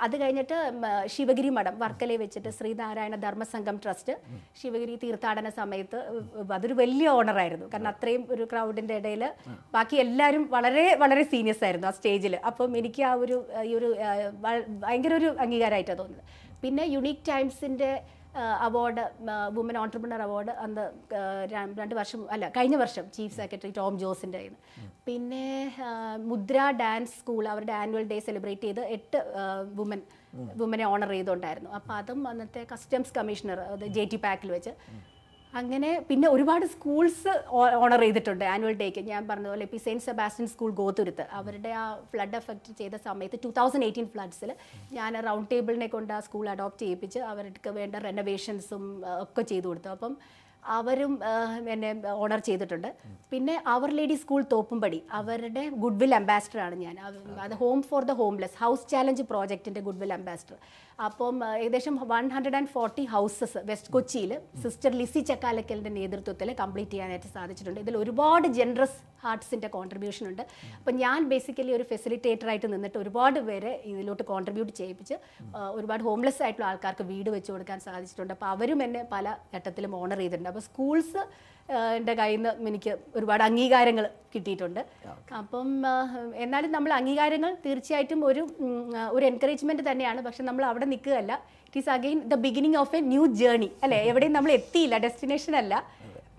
അത് 0.04 0.14
കഴിഞ്ഞിട്ട് 0.20 0.56
ശിവഗിരി 1.12 1.50
മഠം 1.58 1.74
വർക്കലയിൽ 1.82 2.20
വെച്ചിട്ട് 2.22 2.50
ശ്രീനാരായണ 2.56 3.14
ധർമ്മസംഘം 3.22 3.76
ട്രസ്റ്റ് 3.84 4.14
ശിവഗിരി 4.60 4.94
തീർത്ഥാടന 5.04 5.48
സമയത്ത് 5.60 5.98
അതൊരു 6.56 6.74
വലിയ 6.80 7.06
ഓണറായിരുന്നു 7.18 7.66
കാരണം 7.72 7.90
അത്രയും 7.92 8.22
ഒരു 8.34 8.44
ക്രൗഡിന്റെ 8.50 8.96
ഇടയിൽ 9.00 9.22
ബാക്കി 9.76 9.98
എല്ലാവരും 10.04 10.44
വളരെ 10.56 10.84
വളരെ 11.04 11.22
സീനിയസ് 11.32 11.64
ആയിരുന്നു 11.68 11.88
ആ 11.90 11.94
സ്റ്റേജിൽ 11.98 12.36
അപ്പം 12.50 12.76
എനിക്ക് 12.80 13.04
ആ 13.10 13.12
ഒരു 13.24 13.38
ഈ 13.70 13.72
ഒരു 13.78 13.88
ഭയങ്കര 14.84 15.14
ഒരു 15.20 15.30
അംഗീകാരമായിട്ടാണ് 15.86 16.00
തോന്നുന്നത്. 16.02 16.60
പിന്നെ 16.62 16.84
യുണീക്ക് 16.96 17.24
ടൈംസിന്റെ 17.32 17.90
അവാർഡ് 18.66 19.02
വുമൻ 19.56 19.76
ഓൺടർപ്രണർ 19.82 20.20
അവാർഡ് 20.24 20.52
അന്ന് 20.64 20.84
രണ്ട് 21.78 21.94
വർഷം 21.98 22.20
അല്ല 22.34 22.44
കഴിഞ്ഞ 22.56 22.76
വർഷം 22.82 23.04
ചീഫ് 23.16 23.34
സെക്രട്ടറി 23.40 23.72
ടോം 23.78 23.94
ജോസിന്റെ 24.02 24.38
കയ്യിൽ 24.38 24.56
പിന്നെ 25.06 25.46
മുദ്ര 26.30 26.58
ഡാൻസ് 26.82 27.14
സ്കൂൾ 27.20 27.42
അവരുടെ 27.52 27.74
ആനുവൽ 27.80 28.04
ഡേ 28.12 28.18
സെലിബ്രേറ്റ് 28.28 28.66
ചെയ്ത് 28.68 28.82
എട്ട് 28.96 29.18
വുമൻ 29.78 30.02
വുമനെ 30.60 30.84
ഓണർ 30.92 31.10
ചെയ്തുകൊണ്ടായിരുന്നു. 31.16 31.70
അപ്പോൾ 31.78 31.94
അതും 32.00 32.20
അന്നത്തെ 32.30 32.62
കസ്റ്റംസ് 32.72 33.14
കമ്മീഷണർ 33.18 33.60
ജെ 33.96 34.04
ടി 34.12 34.18
പാക്കിൽ 34.24 34.50
വെച്ച്. 34.56 34.74
അങ്ങനെ 35.58 35.90
പിന്നെ 36.08 36.26
ഒരുപാട് 36.28 36.64
സ്കൂൾസ് 36.72 37.32
ഓണർ 37.82 38.00
ചെയ്തിട്ടുണ്ട് 38.04 38.44
ആനുവൽ 38.52 38.74
ഡേക്ക് 38.80 39.02
ഞാൻ 39.10 39.22
പറഞ്ഞതുപോലെ 39.28 39.56
പോലെ 39.56 39.66
ഇപ്പോൾ 39.68 39.80
സെയിന്റ് 39.84 40.04
സെബാസ്റ്റ്യൻ 40.06 40.46
സ്കൂൾ 40.52 40.70
ഗോതുരുത്ത് 40.80 41.24
അവരുടെ 41.38 41.70
ആ 41.82 41.84
ഫ്ലഡ് 42.12 42.36
എഫക്റ്റ് 42.38 42.72
ചെയ്ത 42.80 42.96
സമയത്ത് 43.04 43.36
ടു 43.44 43.50
തൗസൻഡ് 43.58 43.86
എയ്റ്റീൻ 43.88 44.08
ഫ്ലഡ്സിൽ 44.14 44.50
ഞാൻ 44.92 45.14
റൗണ്ട് 45.28 45.48
ടേബിളിനെ 45.52 45.88
കൊണ്ട് 45.94 46.12
ആ 46.16 46.18
സ്കൂൾ 46.26 46.46
അഡോപ്റ്റ് 46.54 46.82
ചെയ്യിപ്പിച്ച് 46.84 47.20
അവർക്ക് 47.30 47.72
വേണ്ട 47.78 47.94
റെനോവേഷൻസും 48.06 48.84
ഒക്കെ 49.24 49.44
ചെയ്തു 49.52 49.66
കൊടുത്തു. 49.70 49.90
അപ്പം 49.96 50.14
അവരും 50.76 51.12
എന്നെ 51.74 51.90
ഓണർ 52.22 52.40
ചെയ്തിട്ടുണ്ട്. 52.48 52.88
പിന്നെ 53.32 53.54
അവർ 53.74 53.88
ലേഡി 53.98 54.16
സ്കൂൾ 54.22 54.42
തോപ്പുംപടി 54.52 54.98
അവരുടെ 55.18 55.64
ഗുഡ് 55.82 55.98
വിൽ 56.02 56.14
ആണ് 56.66 56.76
ഞാൻ. 56.84 56.96
അത് 57.44 57.54
home 57.62 57.80
for 57.90 58.04
the 58.10 58.14
homeless 58.20 58.56
house 58.62 58.86
challenge 58.92 59.24
പ്രോജക്റ്റിന്റെ 59.32 59.82
ഗുഡ് 59.88 60.00
വിൽ 60.02 60.14
അംബാസിഡർ 60.18 60.58
അപ്പം 61.08 61.36
ഏകദേശം 61.62 61.94
one 62.12 62.26
hundred 62.34 62.58
and 62.60 62.70
forty 62.76 63.04
houses 63.14 63.58
west 63.70 63.92
കൊച്ചിയിൽ 63.96 64.32
സിസ്റ്റർ 64.62 64.92
ലിസി 65.00 65.20
ചക്കാലക്കലിന്റെ 65.30 65.92
നേതൃത്വത്തിൽ 66.00 66.48
കംപ്ലീറ്റ് 66.62 66.94
ചെയ്യാനായിട്ട് 66.94 67.30
സാധിച്ചിട്ടുണ്ട്. 67.36 67.80
ഇതിൽ 67.84 67.96
ഒരുപാട് 68.02 68.48
ജനറസ് 68.60 68.98
ഹാർട്സിന്റെ 69.26 69.70
കോൺട്രിബ്യൂഷൻ 69.76 70.24
ഉണ്ട്. 70.30 70.42
അപ്പോൾ 70.78 70.94
ഞാൻ 71.04 71.28
ബേസിക്കലി 71.32 71.74
ഒരു 71.78 71.86
ഫെസിലിറ്റേറ്റർ 71.92 72.50
ആയിട്ട് 72.52 72.70
നിന്നിട്ട് 72.74 72.98
ഒരുപാട് 73.04 73.40
പേരെ 73.48 73.72
ഇതിലോട്ട് 73.92 74.26
കോൺട്രിബ്യൂട്ട് 74.32 74.72
ചെയ്യിപ്പിച്ച് 74.80 75.16
ഒരുപാട് 75.78 76.04
ഹോംലെസ് 76.10 76.40
ആയിട്ടുള്ള 76.46 76.68
ആൾക്കാർക്ക് 76.70 77.06
വീട് 77.12 77.30
വെച്ച് 77.36 77.50
കൊടുക്കാൻ 77.54 77.80
സാധിച്ചിട്ടുണ്ട്. 77.88 78.32
അപ്പോൾ 78.36 78.50
അവരും 78.54 78.80
എന്നെ 78.86 79.04
പല 79.16 79.36
ഘട്ടത്തിലും 79.56 79.92
ഓണർ 80.02 80.20
ചെയ്തിട്ടുണ്ട്. 80.22 80.50
അപ്പോൾ 80.54 80.66
സ്കൂൾസ് 80.70 81.22
എന്റെ 81.98 82.12
കയ്യിൽ 82.18 82.40
നിന്ന് 82.42 82.70
എനിക്ക് 82.70 82.92
ഒരുപാട് 83.18 83.42
അംഗീകാരങ്ങൾ 83.46 84.04
കിട്ടിയിട്ടുണ്ട്. 84.32 84.80
അപ്പം 85.40 85.70
എന്നാലും 86.44 86.70
നമ്മൾ 86.76 86.90
അംഗീകാരങ്ങൾ 86.98 87.50
തീർച്ചയായിട്ടും 87.64 88.20
ഒരു 88.28 88.42
ഒരു 89.16 89.24
എൻകറേജ്മെന്റ് 89.30 89.84
തന്നെയാണ്. 89.88 90.20
പക്ഷെ 90.26 90.42
നമ്മൾ 90.48 90.64
അവിടെ 90.70 90.86
നിൽക്കുകയല്ല. 90.92 91.32
It 91.66 91.80
is 91.80 91.90
again 91.96 92.18
the 92.32 92.36
beginning 92.44 92.78
of 92.82 92.94
a 92.98 93.00
new 93.12 93.24
journey 93.40 93.68
അല്ലേ? 93.84 93.98
എവിടെയും 94.10 94.34
നമ്മൾ 94.38 94.52
എത്തിയില്ല. 94.60 94.98
ഡെസ്റ്റിനേഷൻ 95.06 95.56
അല്ല. 95.62 95.74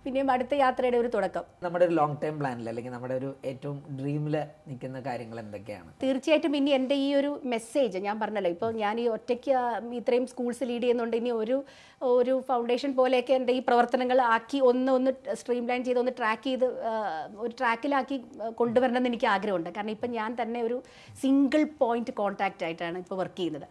പിന്നെയും 0.07 0.29
അടുത്ത 0.33 0.53
യാത്രയുടെ 0.63 0.97
ഒരു 1.03 1.09
തുടക്കം. 1.15 1.43
നമ്മുടെ 1.63 1.83
ഒരു 1.87 1.93
ലോങ് 1.99 2.17
ടൈം 2.21 2.35
പ്ലാനിൽ 2.41 2.67
അല്ലെങ്കിൽ 2.71 2.91
നമ്മുടെ 2.95 3.15
ഒരു 3.19 3.29
ഏറ്റവും 3.49 3.77
ഡ്രീമിൽ 3.99 4.35
നിൽക്കുന്ന 4.69 4.99
കാര്യങ്ങൾ 5.07 5.37
എന്തൊക്കെയാണ്? 5.43 5.89
തീർച്ചയായിട്ടും 6.03 6.53
ഇനി 6.59 6.71
എന്റെ 6.77 6.95
ഈ 7.05 7.09
ഒരു 7.19 7.31
മെസ്സേജ് 7.53 7.97
ഞാൻ 8.05 8.15
പറഞ്ഞല്ലോ 8.21 8.51
ഇപ്പോൾ 8.55 8.71
ഞാൻ 8.83 8.95
ഈ 9.03 9.07
ഒറ്റയ്ക്ക് 9.15 9.51
ഇത്രയും 9.99 10.25
സ്കൂൾസ് 10.31 10.67
ലീഡ് 10.69 10.83
ചെയ്യുന്നുണ്ട്. 10.85 11.17
ഇനി 11.21 11.33
ഒരു 11.41 11.57
ഒരു 12.11 12.33
ഫൗണ്ടേഷൻ 12.49 12.91
പോലെയൊക്കെ 12.99 13.33
എന്റെ 13.37 13.53
ഈ 13.57 13.61
പ്രവർത്തനങ്ങൾ 13.67 14.17
ആക്കി 14.33 14.57
ഒന്ന് 14.69 14.91
ഒന്ന് 14.97 15.11
സ്ട്രീം 15.39 15.63
ലൈൻ 15.69 15.81
ചെയ്ത് 15.87 15.99
ഒന്ന് 16.03 16.13
ട്രാക്ക് 16.19 16.43
ചെയ്ത് 16.47 16.65
ഒരു 17.43 17.53
ട്രാക്കിലാക്കി 17.61 18.17
ആ, 18.43 18.49
കൊണ്ടുവരണം 18.61 18.99
എന്ന് 19.01 19.11
എനിക്ക് 19.11 19.27
ആഗ്രഹമുണ്ട്. 19.35 19.69
കാരണം 19.77 19.93
ഇപ്പം 19.95 20.11
ഞാൻ 20.17 20.29
തന്നെ 20.41 20.59
ഒരു 20.67 20.77
സിംഗിൾ 21.23 21.63
പോയിന്റ് 21.81 22.15
കോൺടാക്റ്റ് 22.21 22.65
ആയിട്ടാണ് 22.67 22.97
ഇപ്പോൾ 23.03 23.19
വർക്ക് 23.21 23.37
ചെയ്യുന്നത്. 23.39 23.67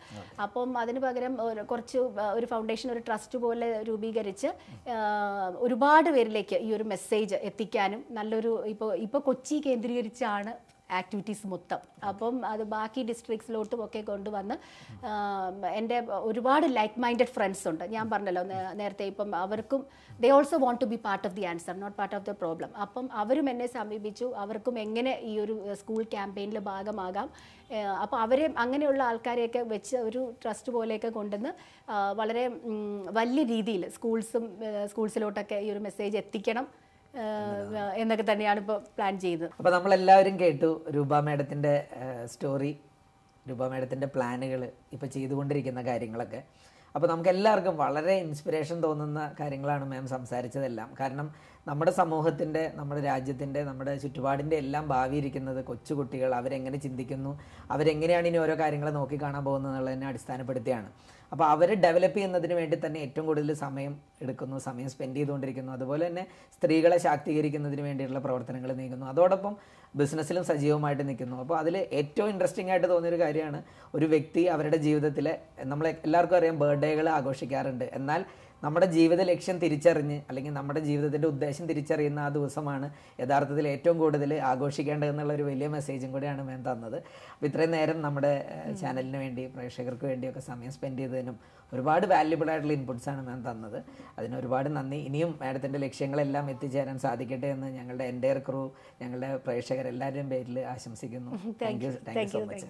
അപ്പം 0.46 0.78
അതിന് 0.82 1.02
പകരം 1.06 1.34
കുറച്ച് 1.72 1.98
ഒരു 2.38 2.46
ഫൗണ്ടേഷൻ 2.54 2.90
ഒരു 2.96 3.02
ട്രസ്റ്റ് 3.08 3.38
പോലെ 3.46 3.70
രൂപീകരിച്ച് 3.90 4.48
ഒരുപാട് 5.66 5.84
ഒരുപാട് 5.86 6.08
പേരിലേക്ക് 6.26 6.56
ഈ 6.62 6.68
ഒരു 6.72 6.84
മെസ്സേജ് 6.84 7.36
എത്തിക്കാനും 7.48 8.00
നല്ലൊരു 8.10 8.52
ഇപ്പോൾ 8.66 8.88
ഇപ്പോൾ 8.98 9.20
കൊച്ചി 9.20 9.56
കേന്ദ്രീകരിച്ചാണ് 9.66 10.52
ആക്ടിവിറ്റീസ് 11.00 11.46
മൊത്തം. 11.52 11.80
അപ്പം 12.10 12.34
അത് 12.52 12.62
ബാക്കി 12.74 13.02
ഡിസ്ട്രിക്ട്സിലോട്ടും 13.10 13.80
ഒക്കെ 13.84 14.00
കൊണ്ടുവന്ന് 14.10 14.56
എന്റെ 15.78 15.98
ഒരുപാട് 16.28 16.66
ലൈക്ക് 16.78 17.00
മൈൻഡഡ് 17.04 17.32
ഫ്രണ്ട്സ് 17.36 17.64
ഉണ്ട്. 17.70 17.84
ഞാൻ 17.94 18.06
പറഞ്ഞല്ലോ 18.12 18.42
നേരത്തെ 18.80 19.06
ഇപ്പം 19.12 19.34
അവർക്കും 19.44 19.82
they 20.24 20.28
also 20.36 20.58
want 20.64 20.80
to 20.82 20.88
be 20.92 20.98
part 21.06 21.26
of 21.28 21.36
the 21.38 21.44
answer 21.52 21.74
not 21.82 21.96
part 22.00 22.16
of 22.18 22.26
the 22.30 22.34
problem 22.42 22.70
അപ്പം 22.84 23.06
അവരും 23.22 23.48
എന്നെ 23.52 23.68
സമീപിച്ചു 23.78 24.28
അവർക്കും 24.44 24.76
എങ്ങനെ 24.84 25.12
ഈ 25.30 25.34
ഒരു 25.44 25.56
സ്കൂൾ 25.82 26.02
ക്യാമ്പയിനിൽ 26.14 26.60
ഭാഗമാകാം 26.70 27.28
അപ്പോൾ 28.02 28.18
അവരെ 28.24 28.46
അങ്ങനെയുള്ള 28.62 29.02
ആൾക്കാരെയൊക്കെ 29.10 29.62
വെച്ച് 29.74 29.96
ഒരു 30.08 30.20
ട്രസ്റ്റ് 30.42 30.72
പോലെയൊക്കെ 30.76 31.10
കൊണ്ടുവന്ന് 31.18 31.52
വളരെ 32.20 32.44
വലിയ 33.18 33.44
രീതിയിൽ 33.54 33.84
സ്കൂൾസും 33.96 34.44
സ്കൂൾസിലോട്ടൊക്കെ 34.92 35.58
ഈ 35.66 35.70
ഒരു 35.74 35.82
മെസ്സേജ് 35.86 36.16
എത്തിക്കണം. 36.22 36.66
എന്നൊക്കെ 38.00 38.24
തന്നെയാണ് 38.30 38.60
ഇപ്പോൾ 38.64 38.78
പ്ലാൻ 38.96 39.14
ചെയ്തത്. 39.24 39.48
അപ്പോൾ 39.58 39.72
നമ്മളെല്ലാവരും 39.76 40.36
കേട്ടു 40.42 40.70
രൂപ 40.96 41.20
മേഡത്തിന്റെ 41.28 41.74
സ്റ്റോറി 42.32 42.72
രൂപ 43.48 43.66
മേഡത്തിന്റെ 43.72 44.06
പ്ലാനുകൾ 44.14 44.62
ഇപ്പോൾ 44.94 45.08
ചെയ്തുകൊണ്ടിരിക്കുന്ന 45.16 45.80
കാര്യങ്ങളൊക്കെ. 45.88 46.40
അപ്പോൾ 46.94 47.08
നമുക്ക് 47.12 47.30
എല്ലാവർക്കും 47.34 47.74
വളരെ 47.82 48.14
ഇൻസ്പിറേഷൻ 48.24 48.76
തോന്നുന്ന 48.84 49.20
കാര്യങ്ങളാണ് 49.40 49.84
മാം 49.90 50.06
സംസാരിച്ചതെല്ലാം. 50.14 50.88
കാരണം 51.00 51.26
നമ്മുടെ 51.68 51.92
സമൂഹത്തിന്റെ 52.00 52.62
നമ്മുടെ 52.78 53.00
രാജ്യത്തിന്റെ 53.10 53.60
നമ്മുടെ 53.68 53.92
ചുറ്റുപാടിന്റെ 54.04 54.56
എല്ലാം 54.64 54.84
ഭാവി 54.92 55.16
ഇരിക്കുന്നത് 55.20 55.60
കൊച്ചുകുട്ടികൾ 55.70 56.30
അവരെങ്ങനെ 56.40 56.78
ചിന്തിക്കുന്നു 56.86 57.32
അവരെങ്ങനെയാണ് 57.74 58.28
ഇനി 58.30 58.40
ഓരോ 58.44 58.54
കാര്യങ്ങൾ 58.62 58.90
നോക്കിക്കാണാൻ 58.98 59.44
പോകുന്നത് 59.48 59.72
എന്നുള്ളതിനെ 59.72 60.06
അടിസ്ഥാനപ്പെടുത്തിയാണ്. 60.12 60.88
അപ്പോൾ 61.32 61.46
അവർ 61.54 61.68
ഡെവലപ്പ് 61.84 62.16
ചെയ്യുന്നതിന് 62.16 62.54
വേണ്ടി 62.60 62.76
തന്നെ 62.84 62.98
ഏറ്റവും 63.06 63.24
കൂടുതൽ 63.28 63.50
സമയം 63.64 63.92
എടുക്കുന്നു 64.24 64.56
സമയം 64.68 64.88
സ്പെൻഡ് 64.94 65.18
ചെയ്തുകൊണ്ടിരിക്കുന്നു. 65.18 65.72
അതുപോലെ 65.78 66.04
തന്നെ 66.08 66.24
സ്ത്രീകളെ 66.56 66.98
ശാക്തീകരിക്കുന്നതിന് 67.06 67.82
വേണ്ടിയിട്ടുള്ള 67.88 68.22
പ്രവർത്തനങ്ങൾ 68.26 68.72
നീങ്ങുന്നു. 68.80 69.06
അതോടൊപ്പം 69.12 69.54
ബിസിനസ്സിലും 70.00 70.44
സജീവമായിട്ട് 70.50 71.04
നിൽക്കുന്നു. 71.08 71.36
അപ്പോൾ 71.42 71.56
അതിൽ 71.62 71.76
ഏറ്റവും 72.00 72.30
ഇൻട്രസ്റ്റിംഗ് 72.32 72.70
ആയിട്ട് 72.72 72.88
തോന്നിയൊരു 72.94 73.20
കാര്യമാണ് 73.24 73.60
ഒരു 73.96 74.06
വ്യക്തി 74.14 74.42
അവരുടെ 74.54 74.78
ജീവിതത്തിലെ 74.86 75.34
നമ്മൾ 75.72 75.86
എല്ലാവർക്കും 76.06 76.38
അറിയാം 76.40 76.58
ബർത്ത്ഡേകൾ 76.62 77.08
ആഘോഷിക്കാറുണ്ട്. 77.18 77.86
എന്നാൽ 78.00 78.22
നമ്മുടെ 78.62 78.86
ജീവിത 78.86 79.20
ലക്ഷ്യം 79.22 79.58
തിരിച്ചറിഞ്ഞ് 79.58 80.22
അല്ലെങ്കിൽ 80.28 80.52
നമ്മുടെ 80.52 80.80
ജീവിതത്തിന്റെ 80.80 81.28
ഉദ്ദേശം 81.28 81.66
തിരിച്ചറിയുന്ന 81.66 82.20
ആ 82.20 82.28
ദിവസമാണ് 82.28 82.90
യഥാർത്ഥത്തിൽ 83.20 83.68
ഏറ്റവും 83.68 83.98
കൂടുതൽ 83.98 84.34
ആഘോഷിക്കേണ്ടതെന്നുള്ള 84.34 85.32
ഒരു 85.32 85.42
വലിയ 85.42 85.68
മെസ്സേജും 85.68 86.12
കൂടിയാണ് 86.12 86.42
മാം 86.42 86.72
തന്നത്. 86.72 86.96
അപ്പോൾ 87.32 87.46
ഇത്രയും 87.46 87.70
നേരം 87.70 88.02
നമ്മുടെ 88.02 88.32
ചാനലിന് 88.80 89.16
വേണ്ടി 89.16 89.46
പ്രേക്ഷകർക്ക് 89.46 90.04
വേണ്ടിയൊക്കെ 90.04 90.40
സമയം 90.40 90.72
സ്പെൻഡ് 90.72 90.98
ചെയ്തതിനും 90.98 91.38
ഒരുപാട് 91.72 92.06
വാല്യുബിൾ 92.06 92.50
ആയിട്ടുള്ള 92.50 92.74
ഇൻപുട്സ് 92.74 93.08
ആണ് 93.08 93.26
മാം 93.28 93.50
തന്നത്. 93.50 93.84
അതിന് 94.18 94.36
ഒരുപാട് 94.36 94.76
നന്ദി. 94.76 94.96
ഇനിയും 94.96 95.38
മാഡത്തിന്റെ 95.42 95.78
ലക്ഷ്യങ്ങളെല്ലാം 95.78 96.50
എത്തിച്ചേരാൻ 96.50 96.98
സാധിക്കട്ടെ 96.98 97.46
എന്ന് 97.46 97.66
ഞങ്ങളുടെ 97.66 98.04
എന്റെ 98.04 98.42
ക്രൂ 98.48 98.70
ഞങ്ങളുടെ 99.02 99.36
പ്രേക്ഷകരെല്ലാവരുടെയും 99.36 100.30
പേരിൽ 100.30 100.60
ആശംസിക്കുന്നു. 100.60 101.54
Thank 101.62 101.84
you 101.84 101.90
thank 102.08 102.20
you 102.20 102.26
so 102.28 102.44
much 102.44 102.66